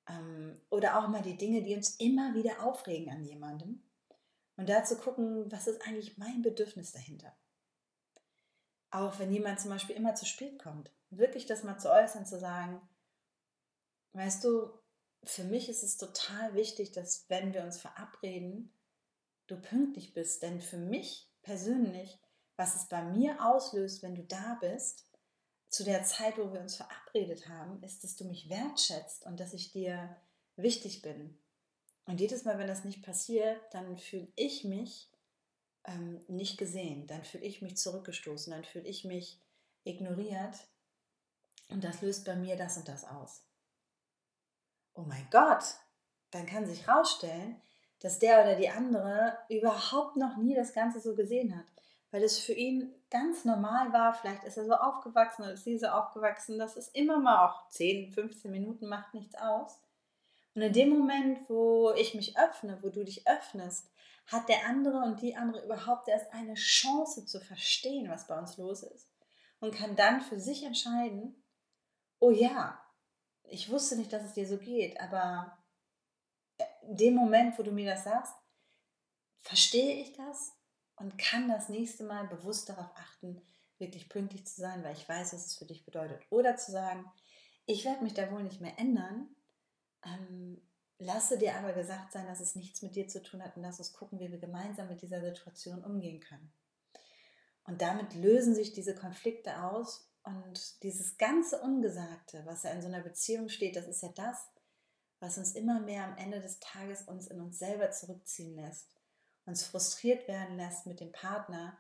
Ähm, 0.08 0.60
oder 0.70 1.00
auch 1.00 1.08
mal 1.08 1.22
die 1.22 1.38
Dinge, 1.38 1.64
die 1.64 1.76
uns 1.76 1.96
immer 1.98 2.34
wieder 2.34 2.64
aufregen 2.64 3.12
an 3.12 3.24
jemandem. 3.24 3.84
Und 4.58 4.70
da 4.70 4.84
zu 4.84 4.98
gucken, 4.98 5.52
was 5.52 5.68
ist 5.68 5.82
eigentlich 5.88 6.18
mein 6.18 6.42
Bedürfnis 6.42 6.92
dahinter? 6.92 7.36
Auch 8.92 9.20
wenn 9.20 9.32
jemand 9.32 9.60
zum 9.60 9.72
Beispiel 9.72 9.96
immer 9.96 10.16
zu 10.16 10.26
spät 10.26 10.60
kommt, 10.60 10.92
wirklich 11.10 11.46
das 11.46 11.64
mal 11.64 11.78
zu 11.78 11.92
äußern, 11.92 12.26
zu 12.26 12.40
sagen, 12.40 12.82
weißt 14.14 14.44
du, 14.44 14.70
für 15.24 15.44
mich 15.44 15.70
ist 15.70 15.84
es 15.84 15.98
total 15.98 16.56
wichtig, 16.56 16.92
dass 16.92 17.30
wenn 17.30 17.54
wir 17.54 17.64
uns 17.64 17.80
verabreden, 17.80 18.74
du 19.48 19.60
pünktlich 19.60 20.14
bist. 20.14 20.42
Denn 20.42 20.62
für 20.62 20.78
mich 20.78 21.30
persönlich, 21.44 22.20
was 22.56 22.76
es 22.76 22.88
bei 22.88 23.04
mir 23.04 23.46
auslöst, 23.46 24.02
wenn 24.02 24.16
du 24.16 24.24
da 24.24 24.58
bist, 24.62 25.08
zu 25.70 25.84
der 25.84 26.04
Zeit, 26.04 26.38
wo 26.38 26.52
wir 26.52 26.60
uns 26.60 26.76
verabredet 26.76 27.48
haben, 27.48 27.82
ist, 27.84 28.04
dass 28.04 28.16
du 28.16 28.26
mich 28.26 28.50
wertschätzt 28.50 29.26
und 29.26 29.40
dass 29.40 29.54
ich 29.54 29.72
dir 29.72 30.18
wichtig 30.58 31.02
bin. 31.02 31.38
Und 32.06 32.20
jedes 32.20 32.44
Mal, 32.44 32.58
wenn 32.58 32.68
das 32.68 32.84
nicht 32.84 33.04
passiert, 33.04 33.62
dann 33.72 33.98
fühle 33.98 34.28
ich 34.36 34.66
mich 34.66 35.11
ähm, 35.86 36.24
nicht 36.28 36.58
gesehen, 36.58 37.08
dann 37.08 37.24
fühle 37.24 37.46
ich 37.46 37.62
mich 37.62 37.78
zurückgestoßen, 37.78 38.52
dann 38.52 38.64
fühle 38.64 38.88
ich 38.88 39.04
mich 39.04 39.40
ignoriert 39.84 40.56
und 41.70 41.84
das 41.84 42.02
löst 42.02 42.26
bei 42.26 42.36
mir 42.36 42.56
das 42.56 42.78
und 42.78 42.88
das 42.88 43.06
aus. 43.06 43.44
Oh 44.94 45.04
mein 45.04 45.28
Gott, 45.32 45.64
dann 46.32 46.46
kann 46.46 46.66
sich 46.66 46.86
herausstellen, 46.88 47.62
dass 48.00 48.20
der 48.20 48.42
oder 48.42 48.56
die 48.56 48.70
andere 48.70 49.38
überhaupt 49.50 50.18
noch 50.18 50.38
nie 50.38 50.56
das 50.56 50.74
Ganze 50.74 51.00
so 51.00 51.16
gesehen 51.16 51.56
hat, 51.56 51.66
weil 52.10 52.24
es 52.24 52.40
für 52.40 52.54
ihn 52.54 52.94
ganz 53.10 53.46
normal 53.46 53.94
war. 53.94 54.14
Vielleicht 54.14 54.44
ist 54.44 54.58
er 54.58 54.66
so 54.66 54.74
aufgewachsen 54.74 55.44
oder 55.44 55.54
ist 55.54 55.64
sie 55.64 55.78
so 55.78 55.88
aufgewachsen, 55.88 56.58
dass 56.58 56.76
es 56.76 56.90
immer 56.90 57.20
mal 57.20 57.48
auch 57.48 57.70
10, 57.70 58.12
15 58.12 58.52
Minuten 58.52 58.88
macht 58.88 59.14
nichts 59.14 59.36
aus. 59.36 59.80
Und 60.54 60.64
in 60.64 60.74
dem 60.74 60.90
Moment, 60.90 61.48
wo 61.48 61.92
ich 61.92 62.14
mich 62.14 62.38
öffne, 62.38 62.80
wo 62.82 62.90
du 62.90 63.06
dich 63.06 63.28
öffnest, 63.28 63.91
hat 64.32 64.48
der 64.48 64.66
andere 64.66 65.00
und 65.00 65.22
die 65.22 65.36
andere 65.36 65.66
überhaupt 65.66 66.08
erst 66.08 66.32
eine 66.34 66.54
Chance 66.54 67.26
zu 67.26 67.42
verstehen, 67.42 68.10
was 68.10 68.28
bei 68.28 68.38
uns 68.38 68.58
los 68.58 68.84
ist. 68.84 69.10
Und 69.60 69.76
kann 69.76 69.96
dann 69.96 70.22
für 70.22 70.40
sich 70.40 70.64
entscheiden, 70.64 71.44
oh 72.20 72.32
ja, 72.32 72.82
ich 73.44 73.70
wusste 73.70 73.98
nicht, 73.98 74.14
dass 74.14 74.24
es 74.24 74.34
dir 74.34 74.48
so 74.48 74.58
geht, 74.58 75.00
aber 75.00 75.58
in 76.84 76.96
dem 76.96 77.14
Moment, 77.16 77.60
wo 77.60 77.64
du 77.64 77.72
mir 77.72 77.90
das 77.92 78.06
sagst, 78.06 78.34
verstehe 79.42 80.02
ich 80.02 80.14
das 80.14 80.54
und 80.96 81.18
kann 81.18 81.50
das 81.50 81.68
nächste 81.70 82.04
Mal 82.04 82.28
bewusst 82.28 82.70
darauf 82.70 82.90
achten, 82.96 83.42
wirklich 83.78 84.08
pünktlich 84.10 84.48
zu 84.48 84.62
sein, 84.62 84.84
weil 84.84 84.96
ich 84.96 85.08
weiß, 85.08 85.34
was 85.34 85.46
es 85.46 85.58
für 85.58 85.66
dich 85.66 85.84
bedeutet. 85.84 86.22
Oder 86.30 86.56
zu 86.56 86.72
sagen, 86.72 87.12
ich 87.66 87.84
werde 87.86 88.04
mich 88.04 88.14
da 88.14 88.32
wohl 88.32 88.44
nicht 88.44 88.62
mehr 88.62 88.78
ändern, 88.80 89.36
ähm, 90.06 90.62
Lasse 91.04 91.40
dir 91.40 91.56
aber 91.56 91.74
gesagt 91.74 92.12
sein, 92.12 92.28
dass 92.28 92.42
es 92.42 92.54
nichts 92.54 92.84
mit 92.84 92.96
dir 92.96 93.08
zu 93.08 93.24
tun 93.24 93.42
hat 93.42 93.58
und 93.58 93.64
lass 93.64 93.80
uns 93.80 93.92
gucken, 93.92 94.20
wie 94.20 94.32
wir 94.32 94.38
gemeinsam 94.38 94.88
mit 94.88 95.02
dieser 95.02 95.20
Situation 95.20 95.84
umgehen 95.84 96.20
können. 96.20 96.54
Und 97.64 97.82
damit 97.82 98.14
lösen 98.14 98.54
sich 98.54 98.72
diese 98.72 98.94
Konflikte 98.94 99.64
aus 99.64 100.08
und 100.22 100.84
dieses 100.84 101.18
ganze 101.18 101.60
Ungesagte, 101.60 102.44
was 102.46 102.62
ja 102.62 102.70
in 102.70 102.84
so 102.84 102.88
einer 102.88 103.02
Beziehung 103.02 103.50
steht, 103.50 103.76
das 103.76 103.88
ist 103.88 104.04
ja 104.04 104.10
das, 104.10 104.48
was 105.20 105.40
uns 105.40 105.54
immer 105.54 105.80
mehr 105.80 106.06
am 106.06 106.16
Ende 106.18 106.40
des 106.40 106.60
Tages 106.60 107.02
uns 107.02 107.26
in 107.26 107.42
uns 107.42 107.58
selber 107.58 107.90
zurückziehen 107.90 108.56
lässt, 108.56 108.96
uns 109.46 109.64
frustriert 109.64 110.28
werden 110.28 110.56
lässt 110.56 110.86
mit 110.86 111.00
dem 111.00 111.12
Partner, 111.12 111.80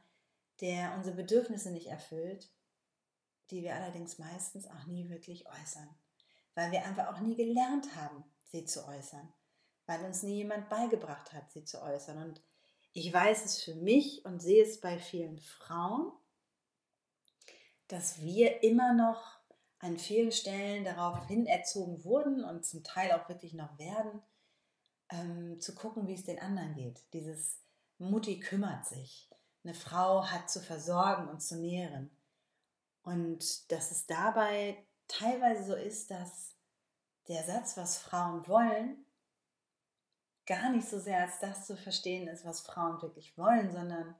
der 0.62 0.96
unsere 0.96 1.16
Bedürfnisse 1.16 1.70
nicht 1.70 1.88
erfüllt, 1.88 2.50
die 3.52 3.62
wir 3.62 3.76
allerdings 3.76 4.18
meistens 4.18 4.66
auch 4.66 4.86
nie 4.88 5.12
wirklich 5.12 5.48
äußern, 5.48 5.90
weil 6.56 6.72
wir 6.72 6.84
einfach 6.86 7.14
auch 7.14 7.20
nie 7.20 7.36
gelernt 7.36 7.96
haben, 7.96 8.24
sie 8.52 8.66
zu 8.66 8.88
äußern, 8.88 9.32
weil 9.86 10.04
uns 10.06 10.24
nie 10.24 10.36
jemand 10.36 10.70
beigebracht 10.70 11.34
hat, 11.34 11.52
sie 11.52 11.64
zu 11.64 11.82
äußern. 11.82 12.18
Und 12.18 12.42
ich 12.94 13.12
weiß 13.12 13.46
es 13.46 13.64
für 13.64 13.76
mich 13.76 14.26
und 14.26 14.42
sehe 14.42 14.64
es 14.64 14.82
bei 14.82 15.00
vielen 15.00 15.40
Frauen, 15.40 16.12
dass 17.88 18.22
wir 18.22 18.64
immer 18.64 18.94
noch 18.94 19.40
an 19.80 19.98
vielen 19.98 20.32
Stellen 20.32 20.84
darauf 20.84 21.28
hin 21.28 21.48
erzogen 21.48 22.04
wurden 22.04 22.44
und 22.44 22.66
zum 22.66 22.84
Teil 22.84 23.12
auch 23.14 23.28
wirklich 23.30 23.54
noch 23.54 23.80
werden, 23.80 24.22
ähm, 25.10 25.60
zu 25.60 25.74
gucken, 25.74 26.08
wie 26.08 26.14
es 26.14 26.24
den 26.24 26.40
anderen 26.40 26.76
geht. 26.76 27.02
Dieses 27.14 27.60
Mutti 27.98 28.40
kümmert 28.40 28.86
sich. 28.86 29.30
Eine 29.64 29.74
Frau 29.74 30.26
hat 30.26 30.50
zu 30.50 30.60
versorgen 30.60 31.28
und 31.30 31.42
zu 31.42 31.60
nähren. 31.60 32.12
Und 33.04 33.72
dass 33.72 33.92
es 33.92 34.06
dabei 34.06 34.86
teilweise 35.08 35.64
so 35.66 35.76
ist, 35.76 36.12
dass 36.12 36.51
der 37.32 37.44
Satz, 37.46 37.78
was 37.78 37.98
Frauen 37.98 38.46
wollen, 38.46 39.06
gar 40.46 40.70
nicht 40.70 40.88
so 40.88 41.00
sehr 41.00 41.22
als 41.22 41.40
das 41.40 41.66
zu 41.66 41.78
verstehen 41.78 42.28
ist, 42.28 42.44
was 42.44 42.60
Frauen 42.60 43.02
wirklich 43.02 43.38
wollen, 43.38 43.72
sondern 43.72 44.16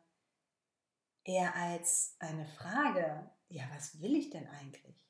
eher 1.26 1.54
als 1.56 2.16
eine 2.20 2.46
Frage, 2.46 3.30
ja, 3.50 3.64
was 3.76 4.00
will 4.00 4.16
ich 4.16 4.30
denn 4.30 4.48
eigentlich? 4.48 5.06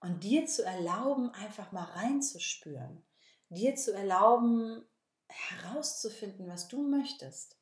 Und 0.00 0.22
dir 0.22 0.44
zu 0.46 0.64
erlauben, 0.64 1.30
einfach 1.30 1.72
mal 1.72 1.84
reinzuspüren, 1.84 3.02
dir 3.48 3.74
zu 3.74 3.94
erlauben, 3.94 4.84
herauszufinden, 5.28 6.46
was 6.46 6.68
du 6.68 6.82
möchtest. 6.82 7.56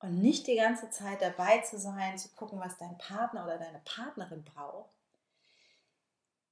Und 0.00 0.20
nicht 0.20 0.48
die 0.48 0.56
ganze 0.56 0.90
Zeit 0.90 1.22
dabei 1.22 1.58
zu 1.60 1.78
sein, 1.78 2.18
zu 2.18 2.30
gucken, 2.30 2.58
was 2.58 2.78
dein 2.78 2.98
Partner 2.98 3.44
oder 3.44 3.58
deine 3.58 3.80
Partnerin 3.84 4.44
braucht. 4.44 4.90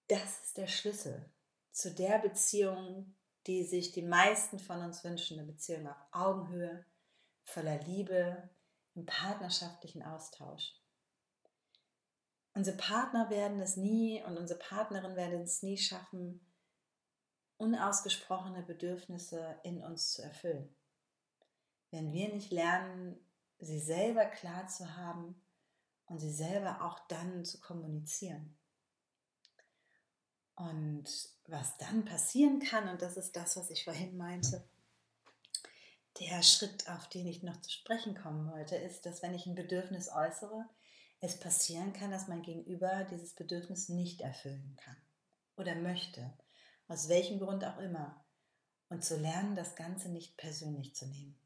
Das 0.06 0.44
ist 0.44 0.56
der 0.58 0.68
Schlüssel 0.68 1.28
zu 1.78 1.94
der 1.94 2.18
Beziehung, 2.18 3.14
die 3.46 3.62
sich 3.62 3.92
die 3.92 4.02
meisten 4.02 4.58
von 4.58 4.82
uns 4.82 5.04
wünschen, 5.04 5.38
eine 5.38 5.46
Beziehung 5.46 5.86
auf 5.86 5.96
Augenhöhe, 6.10 6.84
voller 7.44 7.78
Liebe, 7.84 8.50
im 8.96 9.06
partnerschaftlichen 9.06 10.02
Austausch. 10.02 10.74
Unsere 12.52 12.76
Partner 12.76 13.30
werden 13.30 13.60
es 13.60 13.76
nie 13.76 14.20
und 14.24 14.36
unsere 14.36 14.58
Partnerin 14.58 15.14
werden 15.14 15.42
es 15.42 15.62
nie 15.62 15.78
schaffen, 15.78 16.44
unausgesprochene 17.58 18.64
Bedürfnisse 18.64 19.60
in 19.62 19.80
uns 19.80 20.14
zu 20.14 20.22
erfüllen. 20.22 20.74
Wenn 21.92 22.12
wir 22.12 22.34
nicht 22.34 22.50
lernen, 22.50 23.24
sie 23.60 23.78
selber 23.78 24.26
klar 24.26 24.66
zu 24.66 24.96
haben 24.96 25.40
und 26.06 26.18
sie 26.18 26.32
selber 26.32 26.82
auch 26.82 26.98
dann 27.06 27.44
zu 27.44 27.60
kommunizieren. 27.60 28.58
Und 30.58 31.04
was 31.46 31.76
dann 31.78 32.04
passieren 32.04 32.58
kann, 32.58 32.88
und 32.88 33.00
das 33.00 33.16
ist 33.16 33.36
das, 33.36 33.56
was 33.56 33.70
ich 33.70 33.84
vorhin 33.84 34.16
meinte, 34.16 34.64
der 36.18 36.42
Schritt, 36.42 36.88
auf 36.90 37.08
den 37.08 37.28
ich 37.28 37.44
noch 37.44 37.60
zu 37.60 37.70
sprechen 37.70 38.16
kommen 38.16 38.50
wollte, 38.50 38.74
ist, 38.74 39.06
dass 39.06 39.22
wenn 39.22 39.34
ich 39.34 39.46
ein 39.46 39.54
Bedürfnis 39.54 40.10
äußere, 40.10 40.68
es 41.20 41.38
passieren 41.38 41.92
kann, 41.92 42.10
dass 42.10 42.26
mein 42.26 42.42
Gegenüber 42.42 43.04
dieses 43.04 43.34
Bedürfnis 43.34 43.88
nicht 43.88 44.20
erfüllen 44.20 44.76
kann 44.82 44.96
oder 45.56 45.76
möchte, 45.76 46.32
aus 46.88 47.08
welchem 47.08 47.38
Grund 47.38 47.64
auch 47.64 47.78
immer. 47.78 48.24
Und 48.88 49.04
zu 49.04 49.16
lernen, 49.16 49.54
das 49.54 49.76
Ganze 49.76 50.08
nicht 50.08 50.36
persönlich 50.38 50.96
zu 50.96 51.06
nehmen. 51.06 51.38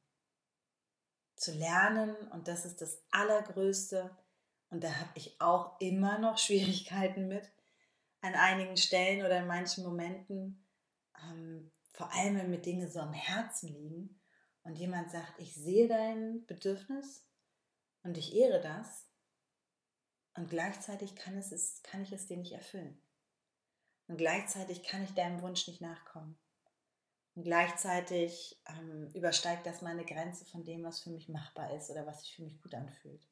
Zu 1.34 1.52
lernen, 1.52 2.14
und 2.28 2.48
das 2.48 2.64
ist 2.64 2.80
das 2.80 3.02
Allergrößte, 3.10 4.16
und 4.70 4.82
da 4.84 4.94
habe 4.94 5.10
ich 5.16 5.38
auch 5.38 5.78
immer 5.80 6.18
noch 6.18 6.38
Schwierigkeiten 6.38 7.28
mit, 7.28 7.50
an 8.22 8.34
einigen 8.34 8.76
Stellen 8.76 9.24
oder 9.26 9.38
in 9.40 9.46
manchen 9.46 9.84
Momenten, 9.84 10.64
ähm, 11.22 11.70
vor 11.90 12.12
allem 12.12 12.36
wenn 12.36 12.50
mir 12.50 12.60
Dinge 12.60 12.88
so 12.88 13.00
am 13.00 13.12
Herzen 13.12 13.68
liegen 13.68 14.20
und 14.62 14.78
jemand 14.78 15.10
sagt, 15.10 15.38
ich 15.38 15.54
sehe 15.54 15.88
dein 15.88 16.46
Bedürfnis 16.46 17.26
und 18.02 18.16
ich 18.16 18.34
ehre 18.34 18.60
das 18.60 19.08
und 20.34 20.48
gleichzeitig 20.48 21.16
kann, 21.16 21.36
es, 21.36 21.82
kann 21.82 22.02
ich 22.02 22.12
es 22.12 22.26
dir 22.26 22.36
nicht 22.36 22.52
erfüllen. 22.52 23.00
Und 24.06 24.16
gleichzeitig 24.16 24.82
kann 24.82 25.04
ich 25.04 25.14
deinem 25.14 25.42
Wunsch 25.42 25.66
nicht 25.66 25.80
nachkommen. 25.80 26.38
Und 27.34 27.44
gleichzeitig 27.44 28.60
ähm, 28.68 29.10
übersteigt 29.14 29.66
das 29.66 29.82
meine 29.82 30.04
Grenze 30.04 30.44
von 30.44 30.64
dem, 30.64 30.84
was 30.84 31.00
für 31.00 31.10
mich 31.10 31.28
machbar 31.28 31.74
ist 31.74 31.90
oder 31.90 32.06
was 32.06 32.20
sich 32.20 32.36
für 32.36 32.42
mich 32.42 32.60
gut 32.60 32.74
anfühlt. 32.74 33.26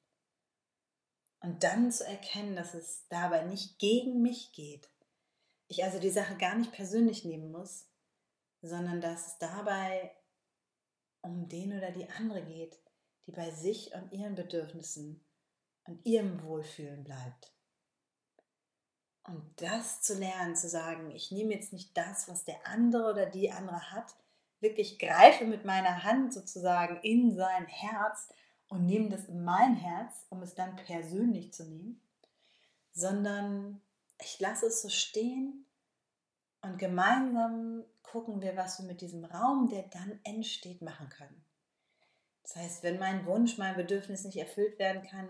Und 1.41 1.63
dann 1.63 1.91
zu 1.91 2.07
erkennen, 2.07 2.55
dass 2.55 2.75
es 2.75 3.07
dabei 3.09 3.43
nicht 3.45 3.79
gegen 3.79 4.21
mich 4.21 4.53
geht. 4.53 4.91
Ich 5.69 5.85
also 5.85 5.99
die 5.99 6.11
Sache 6.11 6.37
gar 6.37 6.55
nicht 6.57 6.73
persönlich 6.73 7.25
nehmen 7.25 7.51
muss, 7.51 7.89
sondern 8.61 9.01
dass 9.01 9.27
es 9.27 9.39
dabei 9.39 10.15
um 11.23 11.49
den 11.49 11.77
oder 11.77 11.91
die 11.93 12.09
andere 12.11 12.43
geht, 12.45 12.79
die 13.27 13.33
bei 13.33 13.51
sich 13.51 13.95
und 13.95 14.13
ihren 14.13 14.35
Bedürfnissen 14.35 15.25
und 15.85 16.05
ihrem 16.05 16.43
Wohlfühlen 16.43 17.05
bleibt. 17.05 17.55
Und 19.25 19.61
das 19.61 20.03
zu 20.03 20.19
lernen, 20.19 20.57
zu 20.57 20.69
sagen, 20.69 21.11
ich 21.11 21.31
nehme 21.31 21.55
jetzt 21.55 21.73
nicht 21.73 21.97
das, 21.97 22.29
was 22.29 22.45
der 22.45 22.67
andere 22.67 23.11
oder 23.11 23.27
die 23.27 23.51
andere 23.51 23.93
hat, 23.93 24.17
wirklich 24.61 24.99
greife 24.99 25.45
mit 25.45 25.65
meiner 25.65 26.05
Hand 26.05 26.35
sozusagen 26.35 27.01
in 27.03 27.35
sein 27.35 27.67
Herz 27.67 28.29
und 28.71 28.87
nehme 28.87 29.11
das 29.11 29.27
in 29.27 29.45
mein 29.45 29.75
Herz, 29.75 30.27
um 30.31 30.43
es 30.43 30.55
dann 30.55 30.77
persönlich 30.77 31.53
zu 31.53 31.69
nehmen, 31.69 32.01
sondern 32.93 33.83
ich 34.23 34.39
lasse 34.41 34.67
es 34.67 34.81
so 34.81 34.89
stehen 34.89 35.67
und 36.63 36.79
gemeinsam 36.79 37.85
gucken 38.03 38.41
wir, 38.41 38.57
was 38.57 38.79
wir 38.79 38.87
mit 38.87 39.01
diesem 39.01 39.25
Raum, 39.25 39.69
der 39.69 39.83
dann 39.89 40.21
entsteht, 40.25 40.83
machen 40.83 41.09
können. 41.09 41.45
Das 42.43 42.57
heißt, 42.57 42.83
wenn 42.83 42.99
mein 42.99 43.27
Wunsch, 43.27 43.59
mein 43.59 43.77
Bedürfnis 43.77 44.25
nicht 44.25 44.37
erfüllt 44.37 44.79
werden 44.79 45.03
kann, 45.03 45.29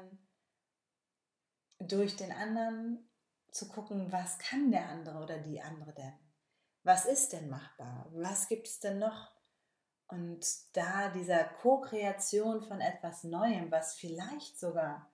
durch 1.78 2.16
den 2.16 2.32
anderen 2.32 3.10
zu 3.50 3.68
gucken, 3.68 4.12
was 4.12 4.38
kann 4.38 4.70
der 4.70 4.88
andere 4.88 5.22
oder 5.22 5.38
die 5.38 5.60
andere 5.60 5.92
denn? 5.94 6.12
Was 6.82 7.04
ist 7.06 7.32
denn 7.32 7.48
machbar? 7.48 8.06
Was 8.12 8.48
gibt 8.48 8.68
es 8.68 8.80
denn 8.80 8.98
noch? 8.98 9.39
Und 10.10 10.44
da 10.76 11.08
dieser 11.10 11.44
Co-Kreation 11.44 12.62
von 12.62 12.80
etwas 12.80 13.24
Neuem, 13.24 13.70
was 13.70 13.94
vielleicht 13.94 14.58
sogar 14.58 15.10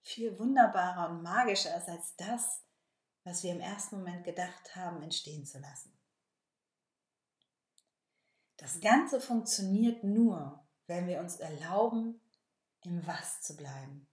viel 0.00 0.38
wunderbarer 0.38 1.10
und 1.10 1.22
magischer 1.22 1.76
ist 1.76 1.88
als 1.88 2.16
das, 2.16 2.62
was 3.24 3.42
wir 3.42 3.52
im 3.52 3.60
ersten 3.60 3.98
Moment 3.98 4.24
gedacht 4.24 4.76
haben, 4.76 5.02
entstehen 5.02 5.44
zu 5.44 5.58
lassen. 5.58 5.92
Das 8.56 8.80
Ganze 8.80 9.20
funktioniert 9.20 10.02
nur, 10.02 10.66
wenn 10.86 11.06
wir 11.06 11.20
uns 11.20 11.36
erlauben, 11.36 12.20
im 12.82 13.06
Was 13.06 13.42
zu 13.42 13.56
bleiben. 13.56 14.08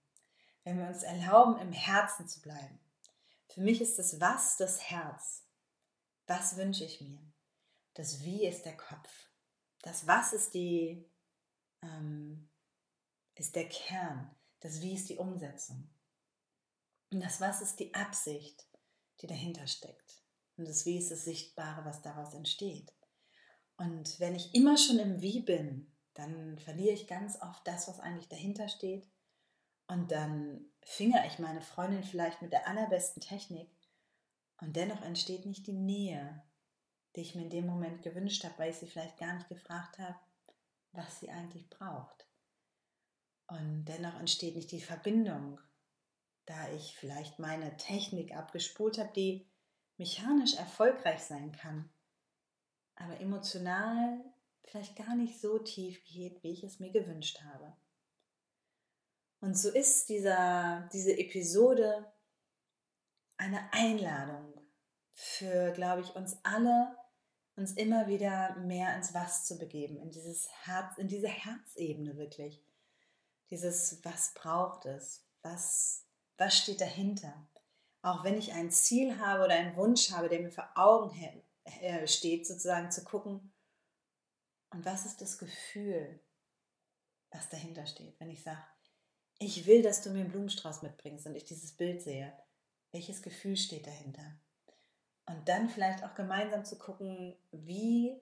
Wenn 0.64 0.78
wir 0.78 0.88
uns 0.88 1.02
erlauben, 1.02 1.58
im 1.58 1.72
Herzen 1.72 2.28
zu 2.28 2.40
bleiben. 2.42 2.80
Für 3.48 3.60
mich 3.60 3.80
ist 3.80 3.98
das 3.98 4.20
Was 4.20 4.56
das 4.56 4.90
Herz. 4.90 5.44
Was 6.26 6.56
wünsche 6.56 6.84
ich 6.84 7.00
mir? 7.00 7.20
Das 7.94 8.20
Wie 8.22 8.46
ist 8.46 8.64
der 8.64 8.76
Kopf. 8.76 9.25
Das 9.86 10.08
Was 10.08 10.32
ist 10.32 10.52
die 10.54 11.08
ähm, 11.80 12.48
ist 13.36 13.54
der 13.54 13.68
Kern. 13.68 14.34
Das 14.58 14.82
Wie 14.82 14.94
ist 14.94 15.08
die 15.08 15.16
Umsetzung. 15.16 15.88
Und 17.12 17.22
das 17.22 17.40
Was 17.40 17.60
ist 17.60 17.78
die 17.78 17.94
Absicht, 17.94 18.66
die 19.20 19.28
dahinter 19.28 19.68
steckt. 19.68 20.24
Und 20.56 20.66
das 20.66 20.86
Wie 20.86 20.98
ist 20.98 21.12
das 21.12 21.24
Sichtbare, 21.24 21.84
was 21.84 22.02
daraus 22.02 22.34
entsteht. 22.34 22.92
Und 23.76 24.18
wenn 24.18 24.34
ich 24.34 24.56
immer 24.56 24.76
schon 24.76 24.98
im 24.98 25.22
Wie 25.22 25.42
bin, 25.42 25.94
dann 26.14 26.58
verliere 26.58 26.94
ich 26.94 27.06
ganz 27.06 27.40
oft 27.40 27.64
das, 27.64 27.86
was 27.86 28.00
eigentlich 28.00 28.28
dahinter 28.28 28.68
steht 28.68 29.06
und 29.86 30.10
dann 30.10 30.64
fingere 30.82 31.28
ich 31.28 31.38
meine 31.38 31.62
Freundin 31.62 32.02
vielleicht 32.02 32.42
mit 32.42 32.52
der 32.52 32.66
allerbesten 32.66 33.20
Technik 33.20 33.70
und 34.60 34.74
dennoch 34.74 35.02
entsteht 35.02 35.46
nicht 35.46 35.66
die 35.68 35.74
Nähe, 35.74 36.42
die 37.16 37.22
ich 37.22 37.34
mir 37.34 37.42
in 37.42 37.50
dem 37.50 37.66
Moment 37.66 38.02
gewünscht 38.02 38.44
habe, 38.44 38.58
weil 38.58 38.70
ich 38.70 38.76
sie 38.76 38.86
vielleicht 38.86 39.18
gar 39.18 39.34
nicht 39.34 39.48
gefragt 39.48 39.98
habe, 39.98 40.16
was 40.92 41.20
sie 41.20 41.30
eigentlich 41.30 41.68
braucht. 41.70 42.26
Und 43.46 43.84
dennoch 43.86 44.18
entsteht 44.18 44.56
nicht 44.56 44.70
die 44.70 44.80
Verbindung, 44.80 45.60
da 46.46 46.70
ich 46.70 46.96
vielleicht 46.96 47.38
meine 47.38 47.76
Technik 47.76 48.34
abgespult 48.34 48.98
habe, 48.98 49.12
die 49.14 49.46
mechanisch 49.96 50.54
erfolgreich 50.54 51.22
sein 51.22 51.52
kann, 51.52 51.88
aber 52.96 53.18
emotional 53.20 54.24
vielleicht 54.64 54.96
gar 54.96 55.14
nicht 55.14 55.40
so 55.40 55.58
tief 55.58 56.04
geht, 56.04 56.42
wie 56.42 56.52
ich 56.52 56.64
es 56.64 56.80
mir 56.80 56.90
gewünscht 56.90 57.40
habe. 57.42 57.76
Und 59.40 59.56
so 59.56 59.70
ist 59.70 60.08
dieser, 60.08 60.88
diese 60.92 61.16
Episode 61.16 62.12
eine 63.36 63.72
Einladung 63.72 64.60
für, 65.12 65.72
glaube 65.72 66.02
ich, 66.02 66.14
uns 66.16 66.38
alle, 66.42 66.96
uns 67.56 67.72
immer 67.72 68.06
wieder 68.06 68.54
mehr 68.56 68.94
ins 68.96 69.14
Was 69.14 69.44
zu 69.46 69.58
begeben, 69.58 69.96
in 69.96 70.10
dieses 70.10 70.48
Herz, 70.64 70.98
in 70.98 71.08
diese 71.08 71.28
Herzebene 71.28 72.16
wirklich. 72.16 72.62
Dieses, 73.50 74.04
was 74.04 74.34
braucht 74.34 74.86
es? 74.86 75.24
Was, 75.42 76.04
was 76.36 76.56
steht 76.58 76.80
dahinter? 76.80 77.48
Auch 78.02 78.24
wenn 78.24 78.36
ich 78.36 78.52
ein 78.52 78.70
Ziel 78.70 79.18
habe 79.18 79.44
oder 79.44 79.54
einen 79.54 79.76
Wunsch 79.76 80.10
habe, 80.10 80.28
der 80.28 80.40
mir 80.40 80.50
vor 80.52 80.68
Augen 80.74 81.10
steht, 82.06 82.46
sozusagen 82.46 82.90
zu 82.90 83.04
gucken, 83.04 83.52
und 84.70 84.84
was 84.84 85.06
ist 85.06 85.20
das 85.20 85.38
Gefühl, 85.38 86.20
was 87.30 87.48
dahinter 87.48 87.86
steht, 87.86 88.18
wenn 88.20 88.30
ich 88.30 88.42
sage, 88.42 88.62
ich 89.38 89.66
will, 89.66 89.82
dass 89.82 90.02
du 90.02 90.10
mir 90.10 90.20
einen 90.20 90.30
Blumenstrauß 90.30 90.82
mitbringst 90.82 91.26
und 91.26 91.34
ich 91.34 91.44
dieses 91.44 91.72
Bild 91.72 92.02
sehe. 92.02 92.32
Welches 92.92 93.22
Gefühl 93.22 93.56
steht 93.56 93.86
dahinter? 93.86 94.38
Und 95.26 95.48
dann 95.48 95.68
vielleicht 95.68 96.04
auch 96.04 96.14
gemeinsam 96.14 96.64
zu 96.64 96.78
gucken, 96.78 97.36
wie 97.50 98.20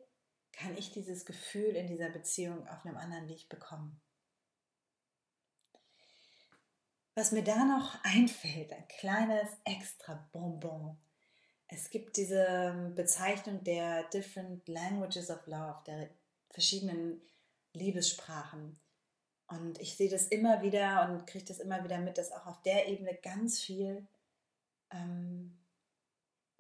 kann 0.52 0.76
ich 0.76 0.90
dieses 0.90 1.24
Gefühl 1.26 1.76
in 1.76 1.86
dieser 1.86 2.08
Beziehung 2.08 2.66
auf 2.68 2.84
einem 2.84 2.96
anderen 2.96 3.28
Weg 3.28 3.48
bekommen. 3.48 4.00
Was 7.14 7.32
mir 7.32 7.44
da 7.44 7.64
noch 7.64 7.96
einfällt, 8.02 8.72
ein 8.72 8.88
kleines 8.88 9.50
extra 9.64 10.14
Bonbon. 10.32 10.96
Es 11.68 11.90
gibt 11.90 12.16
diese 12.16 12.92
Bezeichnung 12.94 13.64
der 13.64 14.04
Different 14.04 14.66
Languages 14.68 15.30
of 15.30 15.46
Love, 15.46 15.82
der 15.86 16.10
verschiedenen 16.50 17.20
Liebessprachen. 17.72 18.78
Und 19.48 19.80
ich 19.80 19.96
sehe 19.96 20.08
das 20.08 20.28
immer 20.28 20.62
wieder 20.62 21.08
und 21.08 21.26
kriege 21.26 21.44
das 21.44 21.58
immer 21.58 21.82
wieder 21.84 21.98
mit, 21.98 22.16
dass 22.16 22.32
auch 22.32 22.46
auf 22.46 22.62
der 22.62 22.88
Ebene 22.88 23.14
ganz 23.14 23.60
viel 23.60 24.06
ähm, 24.90 25.58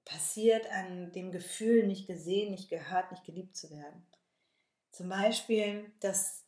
passiert 0.04 0.70
an 0.70 1.12
dem 1.12 1.32
Gefühl, 1.32 1.86
nicht 1.86 2.06
gesehen, 2.06 2.50
nicht 2.50 2.68
gehört, 2.68 3.10
nicht 3.10 3.24
geliebt 3.24 3.56
zu 3.56 3.70
werden. 3.70 4.06
Zum 4.92 5.08
Beispiel, 5.08 5.92
dass 6.00 6.44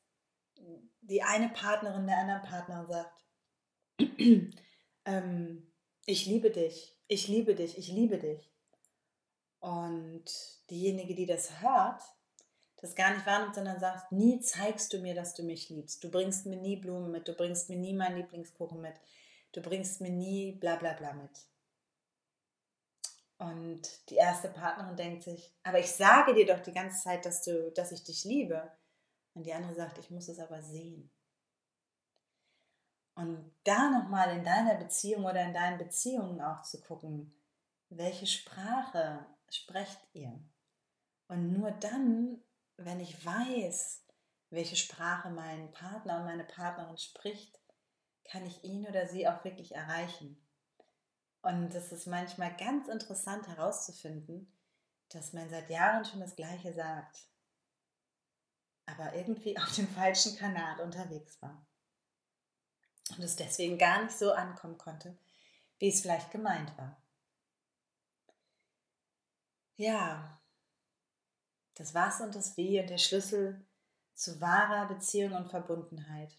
die 1.00 1.22
eine 1.22 1.48
Partnerin 1.48 2.06
der 2.06 2.18
anderen 2.18 2.42
Partnerin 2.42 2.86
sagt, 2.86 3.24
ähm, 5.04 5.72
ich 6.04 6.26
liebe 6.26 6.50
dich, 6.50 6.96
ich 7.08 7.28
liebe 7.28 7.54
dich, 7.54 7.78
ich 7.78 7.88
liebe 7.88 8.18
dich. 8.18 8.52
Und 9.60 10.24
diejenige, 10.70 11.14
die 11.14 11.26
das 11.26 11.60
hört, 11.60 12.02
das 12.76 12.94
gar 12.94 13.14
nicht 13.14 13.26
wahrnimmt, 13.26 13.54
sondern 13.54 13.80
sagst, 13.80 14.12
nie 14.12 14.40
zeigst 14.40 14.92
du 14.92 14.98
mir, 14.98 15.14
dass 15.14 15.34
du 15.34 15.42
mich 15.42 15.70
liebst. 15.70 16.04
Du 16.04 16.10
bringst 16.10 16.46
mir 16.46 16.56
nie 16.56 16.76
Blumen 16.76 17.10
mit, 17.10 17.26
du 17.26 17.32
bringst 17.32 17.70
mir 17.70 17.76
nie 17.76 17.94
meinen 17.94 18.16
Lieblingskuchen 18.16 18.80
mit, 18.80 18.94
du 19.52 19.62
bringst 19.62 20.00
mir 20.00 20.10
nie 20.10 20.52
bla 20.52 20.76
bla 20.76 20.92
bla 20.92 21.14
mit. 21.14 21.30
Und 23.38 24.08
die 24.08 24.16
erste 24.16 24.48
Partnerin 24.48 24.96
denkt 24.96 25.22
sich, 25.22 25.54
aber 25.62 25.78
ich 25.78 25.90
sage 25.92 26.34
dir 26.34 26.46
doch 26.46 26.60
die 26.60 26.72
ganze 26.72 27.02
Zeit, 27.02 27.26
dass, 27.26 27.42
du, 27.42 27.70
dass 27.72 27.92
ich 27.92 28.02
dich 28.02 28.24
liebe. 28.24 28.70
Und 29.34 29.44
die 29.44 29.52
andere 29.52 29.74
sagt, 29.74 29.98
ich 29.98 30.10
muss 30.10 30.28
es 30.28 30.38
aber 30.38 30.62
sehen. 30.62 31.10
Und 33.14 33.52
da 33.64 33.90
nochmal 33.90 34.36
in 34.36 34.44
deiner 34.44 34.74
Beziehung 34.76 35.24
oder 35.24 35.42
in 35.42 35.54
deinen 35.54 35.78
Beziehungen 35.78 36.40
auch 36.40 36.62
zu 36.62 36.80
gucken, 36.80 37.34
welche 37.88 38.26
Sprache 38.26 39.26
sprecht 39.50 40.00
ihr? 40.12 40.38
Und 41.28 41.52
nur 41.52 41.70
dann, 41.70 42.42
wenn 42.76 43.00
ich 43.00 43.24
weiß, 43.24 44.04
welche 44.50 44.76
Sprache 44.76 45.30
mein 45.30 45.70
Partner 45.72 46.18
und 46.18 46.24
meine 46.24 46.44
Partnerin 46.44 46.98
spricht, 46.98 47.58
kann 48.24 48.44
ich 48.46 48.64
ihn 48.64 48.86
oder 48.86 49.06
sie 49.06 49.26
auch 49.28 49.44
wirklich 49.44 49.74
erreichen. 49.74 50.36
Und 51.46 51.72
es 51.76 51.92
ist 51.92 52.08
manchmal 52.08 52.56
ganz 52.56 52.88
interessant 52.88 53.46
herauszufinden, 53.46 54.52
dass 55.10 55.32
man 55.32 55.48
seit 55.48 55.70
Jahren 55.70 56.04
schon 56.04 56.18
das 56.18 56.34
Gleiche 56.34 56.72
sagt, 56.72 57.20
aber 58.86 59.14
irgendwie 59.14 59.56
auf 59.56 59.72
dem 59.76 59.86
falschen 59.86 60.36
Kanal 60.36 60.80
unterwegs 60.80 61.40
war. 61.40 61.64
Und 63.10 63.22
es 63.22 63.36
deswegen 63.36 63.78
gar 63.78 64.02
nicht 64.02 64.18
so 64.18 64.32
ankommen 64.32 64.76
konnte, 64.76 65.16
wie 65.78 65.88
es 65.88 66.00
vielleicht 66.00 66.32
gemeint 66.32 66.76
war. 66.76 67.00
Ja, 69.76 70.40
das 71.74 71.94
Was 71.94 72.20
und 72.22 72.34
das 72.34 72.56
Wie 72.56 72.80
und 72.80 72.90
der 72.90 72.98
Schlüssel 72.98 73.64
zu 74.14 74.40
wahrer 74.40 74.88
Beziehung 74.88 75.34
und 75.34 75.48
Verbundenheit. 75.48 76.36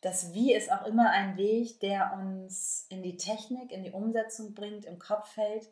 Das 0.00 0.32
Wie 0.32 0.54
ist 0.54 0.70
auch 0.70 0.86
immer 0.86 1.10
ein 1.10 1.36
Weg, 1.36 1.80
der 1.80 2.12
uns 2.14 2.86
in 2.88 3.02
die 3.02 3.16
Technik, 3.16 3.72
in 3.72 3.82
die 3.82 3.90
Umsetzung 3.90 4.54
bringt, 4.54 4.84
im 4.84 4.98
Kopf 4.98 5.36
hält 5.36 5.68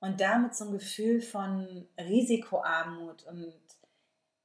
und 0.00 0.20
damit 0.20 0.54
so 0.54 0.64
ein 0.64 0.72
Gefühl 0.72 1.20
von 1.20 1.86
Risikoarmut 1.98 3.24
und 3.24 3.54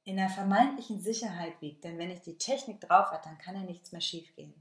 in 0.04 0.16
der 0.16 0.28
vermeintlichen 0.28 1.00
Sicherheit 1.00 1.60
wiegt. 1.60 1.84
Denn 1.84 1.96
wenn 1.98 2.10
ich 2.10 2.20
die 2.20 2.36
Technik 2.36 2.80
drauf 2.80 3.06
habe, 3.06 3.22
dann 3.24 3.38
kann 3.38 3.54
ja 3.54 3.62
nichts 3.62 3.92
mehr 3.92 4.02
schiefgehen. 4.02 4.54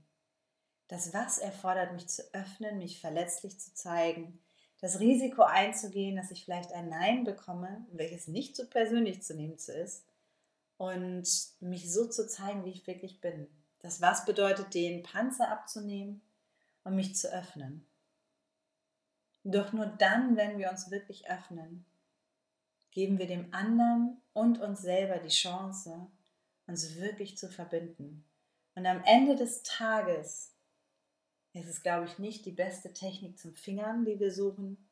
Das 0.87 1.13
Was 1.13 1.39
erfordert 1.39 1.93
mich 1.93 2.07
zu 2.07 2.23
öffnen, 2.33 2.77
mich 2.77 3.01
verletzlich 3.01 3.59
zu 3.59 3.73
zeigen, 3.73 4.39
das 4.79 4.99
Risiko 4.99 5.43
einzugehen, 5.43 6.15
dass 6.17 6.31
ich 6.31 6.43
vielleicht 6.43 6.73
ein 6.73 6.89
Nein 6.89 7.23
bekomme, 7.23 7.85
welches 7.91 8.27
nicht 8.27 8.55
so 8.55 8.67
persönlich 8.67 9.23
zu 9.23 9.33
nehmen 9.33 9.55
ist, 9.55 10.05
und 10.77 11.25
mich 11.61 11.91
so 11.91 12.07
zu 12.09 12.27
zeigen, 12.27 12.65
wie 12.65 12.71
ich 12.71 12.85
wirklich 12.85 13.21
bin. 13.21 13.47
Das 13.83 14.01
Was 14.01 14.25
bedeutet, 14.25 14.73
den 14.73 15.03
Panzer 15.03 15.51
abzunehmen 15.51 16.23
und 16.83 16.95
mich 16.95 17.15
zu 17.15 17.31
öffnen. 17.31 17.85
Doch 19.43 19.71
nur 19.73 19.85
dann, 19.85 20.35
wenn 20.35 20.57
wir 20.57 20.71
uns 20.71 20.89
wirklich 20.89 21.29
öffnen, 21.29 21.85
geben 22.89 23.19
wir 23.19 23.27
dem 23.27 23.53
anderen 23.53 24.19
und 24.33 24.59
uns 24.59 24.81
selber 24.81 25.19
die 25.19 25.29
Chance, 25.29 26.07
uns 26.65 26.95
wirklich 26.95 27.37
zu 27.37 27.47
verbinden. 27.47 28.25
Und 28.73 28.87
am 28.87 29.03
Ende 29.03 29.35
des 29.35 29.61
Tages 29.61 30.53
es 31.53 31.67
ist, 31.67 31.83
glaube 31.83 32.07
ich, 32.07 32.17
nicht 32.17 32.45
die 32.45 32.51
beste 32.51 32.93
Technik 32.93 33.37
zum 33.37 33.53
Fingern, 33.53 34.05
die 34.05 34.19
wir 34.19 34.31
suchen, 34.31 34.89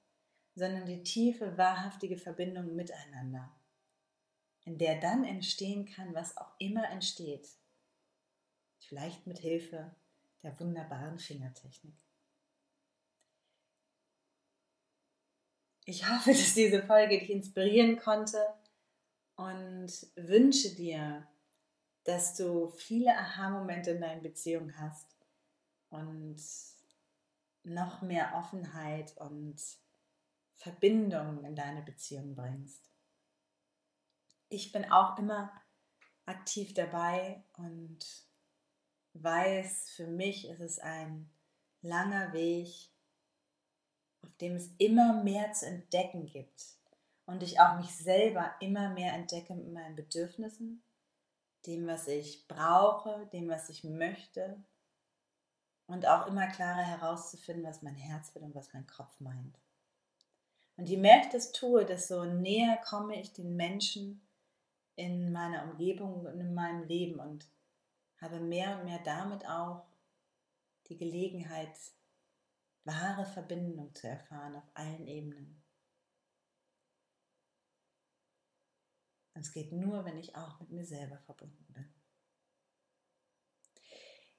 sondern 0.54 0.86
die 0.86 1.02
tiefe, 1.02 1.58
wahrhaftige 1.58 2.18
Verbindung 2.18 2.76
miteinander, 2.76 3.52
in 4.66 4.78
der 4.78 5.00
dann 5.00 5.24
entstehen 5.24 5.86
kann, 5.86 6.14
was 6.14 6.38
auch 6.38 6.52
immer 6.60 6.88
entsteht. 6.92 7.50
Vielleicht 8.92 9.26
mit 9.26 9.40
Hilfe 9.40 9.96
der 10.44 10.60
wunderbaren 10.60 11.18
Fingertechnik. 11.18 11.96
Ich 15.86 16.10
hoffe, 16.10 16.32
dass 16.32 16.54
diese 16.56 16.84
Folge 16.84 17.18
dich 17.18 17.30
inspirieren 17.30 17.98
konnte 17.98 18.38
und 19.38 19.88
wünsche 20.18 20.76
dir, 20.76 21.26
dass 22.04 22.36
du 22.36 22.72
viele 22.72 23.18
Aha-Momente 23.18 23.92
in 23.92 24.02
deinen 24.02 24.24
Beziehungen 24.24 24.78
hast 24.78 25.16
und 25.90 26.44
noch 27.64 28.02
mehr 28.02 28.36
Offenheit 28.36 29.16
und 29.16 29.56
Verbindung 30.56 31.46
in 31.46 31.56
deine 31.56 31.82
Beziehung 31.82 32.36
bringst. 32.36 32.92
Ich 34.50 34.74
bin 34.74 34.84
auch 34.92 35.18
immer 35.18 35.50
aktiv 36.26 36.74
dabei 36.74 37.46
und 37.54 38.30
weiß, 39.14 39.92
für 39.92 40.08
mich 40.08 40.48
ist 40.48 40.62
es 40.62 40.80
ein 40.80 41.30
langer 41.82 42.34
Weg, 42.34 42.90
auf 44.24 44.36
dem 44.38 44.56
es 44.56 44.70
immer 44.78 45.24
mehr 45.24 45.52
zu 45.54 45.66
entdecken 45.68 46.26
gibt. 46.26 46.78
Und 47.26 47.44
ich 47.44 47.60
auch 47.60 47.78
mich 47.78 47.96
selber 47.96 48.52
immer 48.60 48.90
mehr 48.90 49.14
entdecke 49.14 49.54
mit 49.54 49.72
meinen 49.72 49.96
Bedürfnissen, 49.96 50.84
dem, 51.66 51.88
was 51.88 52.08
ich 52.08 52.48
brauche, 52.48 53.28
dem, 53.34 53.50
was 53.50 53.70
ich 53.70 53.84
möchte. 53.84 54.64
Und 55.88 56.08
auch 56.08 56.28
immer 56.28 56.48
klarer 56.48 56.84
herauszufinden, 56.84 57.66
was 57.66 57.82
mein 57.82 57.96
Herz 57.96 58.34
will 58.34 58.44
und 58.44 58.56
was 58.56 58.74
mein 58.74 58.88
Kopf 58.88 59.20
meint. 59.20 59.60
Und 60.78 60.88
je 60.88 60.98
mehr 60.98 61.22
ich 61.22 61.30
das 61.30 61.52
tue, 61.52 61.86
desto 61.86 62.26
näher 62.26 62.78
komme 62.78 63.20
ich 63.20 63.34
den 63.34 63.56
Menschen 63.56 64.26
in 64.96 65.32
meiner 65.32 65.64
Umgebung 65.64 66.26
und 66.26 66.40
in 66.40 66.54
meinem 66.54 66.84
Leben. 66.84 67.20
Und 67.20 67.46
habe 68.22 68.40
mehr 68.40 68.78
und 68.78 68.86
mehr 68.86 69.00
damit 69.00 69.46
auch 69.48 69.86
die 70.88 70.98
Gelegenheit, 70.98 71.78
wahre 72.84 73.26
Verbindung 73.26 73.94
zu 73.94 74.08
erfahren 74.08 74.56
auf 74.56 74.70
allen 74.74 75.08
Ebenen. 75.08 75.62
Und 79.34 79.42
es 79.42 79.52
geht 79.52 79.72
nur, 79.72 80.06
wenn 80.06 80.18
ich 80.18 80.36
auch 80.36 80.60
mit 80.60 80.72
mir 80.72 80.86
selber 80.86 81.18
verbunden 81.20 81.66
bin. 81.74 81.94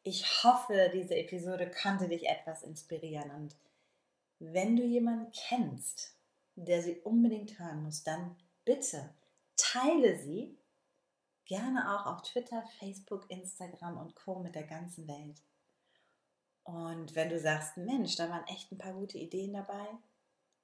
Ich 0.04 0.42
hoffe, 0.42 0.90
diese 0.92 1.16
Episode 1.16 1.70
konnte 1.70 2.08
dich 2.08 2.28
etwas 2.28 2.62
inspirieren 2.62 3.30
und 3.30 3.56
wenn 4.38 4.74
du 4.74 4.82
jemanden 4.82 5.30
kennst, 5.30 6.16
der 6.56 6.82
sie 6.82 7.00
unbedingt 7.02 7.58
hören 7.60 7.84
muss, 7.84 8.02
dann 8.02 8.36
bitte 8.64 9.14
teile 9.56 10.18
sie 10.18 10.58
gerne 11.52 11.94
auch 11.94 12.06
auf 12.06 12.22
Twitter, 12.22 12.64
Facebook, 12.78 13.30
Instagram 13.30 13.98
und 13.98 14.14
Co 14.16 14.38
mit 14.38 14.54
der 14.54 14.62
ganzen 14.62 15.06
Welt. 15.06 15.42
Und 16.62 17.14
wenn 17.14 17.28
du 17.28 17.38
sagst, 17.38 17.76
Mensch, 17.76 18.16
da 18.16 18.30
waren 18.30 18.46
echt 18.46 18.72
ein 18.72 18.78
paar 18.78 18.94
gute 18.94 19.18
Ideen 19.18 19.52
dabei, 19.52 19.86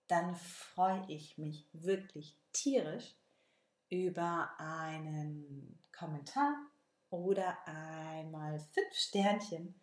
dann 0.07 0.35
freue 0.37 1.05
ich 1.09 1.37
mich 1.37 1.69
wirklich 1.75 2.39
tierisch 2.55 3.15
über 3.91 4.49
einen 4.57 5.79
Kommentar 5.93 6.57
oder 7.11 7.59
einmal 7.67 8.59
fünf 8.59 8.95
Sternchen 8.95 9.79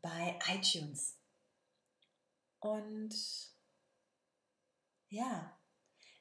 bei 0.00 0.38
iTunes. 0.54 1.18
Und 2.60 3.14
ja, 5.10 5.54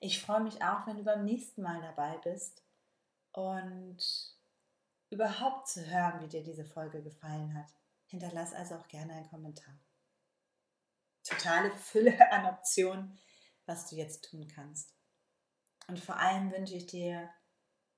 ich 0.02 0.19
freue 0.19 0.41
mich 0.41 0.62
auch, 0.62 0.86
wenn 0.88 0.98
du 0.98 1.04
beim 1.06 1.24
nächsten 1.24 1.62
Mal 1.62 1.80
dabei 1.80 2.17
bist 2.17 2.64
und 3.36 3.98
überhaupt 5.10 5.67
zu 5.67 5.86
hören, 5.86 6.21
wie 6.21 6.28
dir 6.28 6.43
diese 6.43 6.65
Folge 6.65 7.04
gefallen 7.04 7.54
hat. 7.54 7.67
Hinterlass 8.08 8.54
also 8.54 8.76
auch 8.76 8.88
gerne 8.88 9.13
einen 9.13 9.30
Kommentar. 9.30 9.78
Totale 11.24 11.71
Fülle 11.71 12.15
an 12.32 12.45
Optionen, 12.45 13.19
was 13.65 13.89
du 13.89 13.95
jetzt 13.95 14.30
tun 14.30 14.48
kannst. 14.48 14.95
Und 15.88 16.00
vor 16.00 16.17
allem 16.17 16.52
wünsche 16.52 16.76
ich 16.76 16.88
dir 16.88 17.30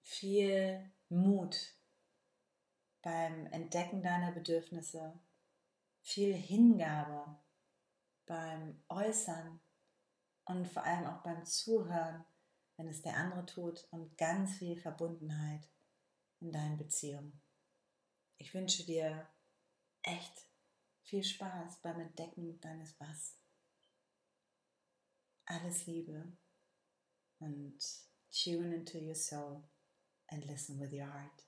viel 0.02 0.92
Mut 1.10 1.76
beim 3.02 3.46
Entdecken 3.48 4.02
deiner 4.02 4.32
Bedürfnisse, 4.32 5.20
viel 6.02 6.34
Hingabe 6.34 7.40
beim 8.26 8.84
Äußern 8.90 9.62
und 10.46 10.68
vor 10.68 10.84
allem 10.84 11.06
auch 11.06 11.22
beim 11.24 11.46
Zuhören, 11.46 12.26
wenn 12.78 12.88
es 12.88 13.02
der 13.02 13.18
andere 13.18 13.46
tut 13.46 13.88
und 13.92 14.18
ganz 14.18 14.58
viel 14.58 14.80
Verbundenheit 14.80 15.68
in 16.40 16.52
deinen 16.52 16.78
Beziehungen. 16.78 17.42
Ich 18.38 18.54
wünsche 18.54 18.86
dir 18.86 19.28
echt 20.04 20.50
viel 21.04 21.24
Spaß 21.24 21.82
beim 21.82 22.00
Entdecken 22.00 22.60
deines 22.62 23.00
Was. 23.00 23.36
Alles 25.46 25.88
Liebe 25.88 26.38
und 27.40 27.80
tune 28.32 28.76
into 28.76 29.00
your 29.00 29.16
soul 29.16 29.64
and 30.28 30.46
listen 30.46 30.80
with 30.80 30.92
your 30.92 31.12
heart. 31.12 31.47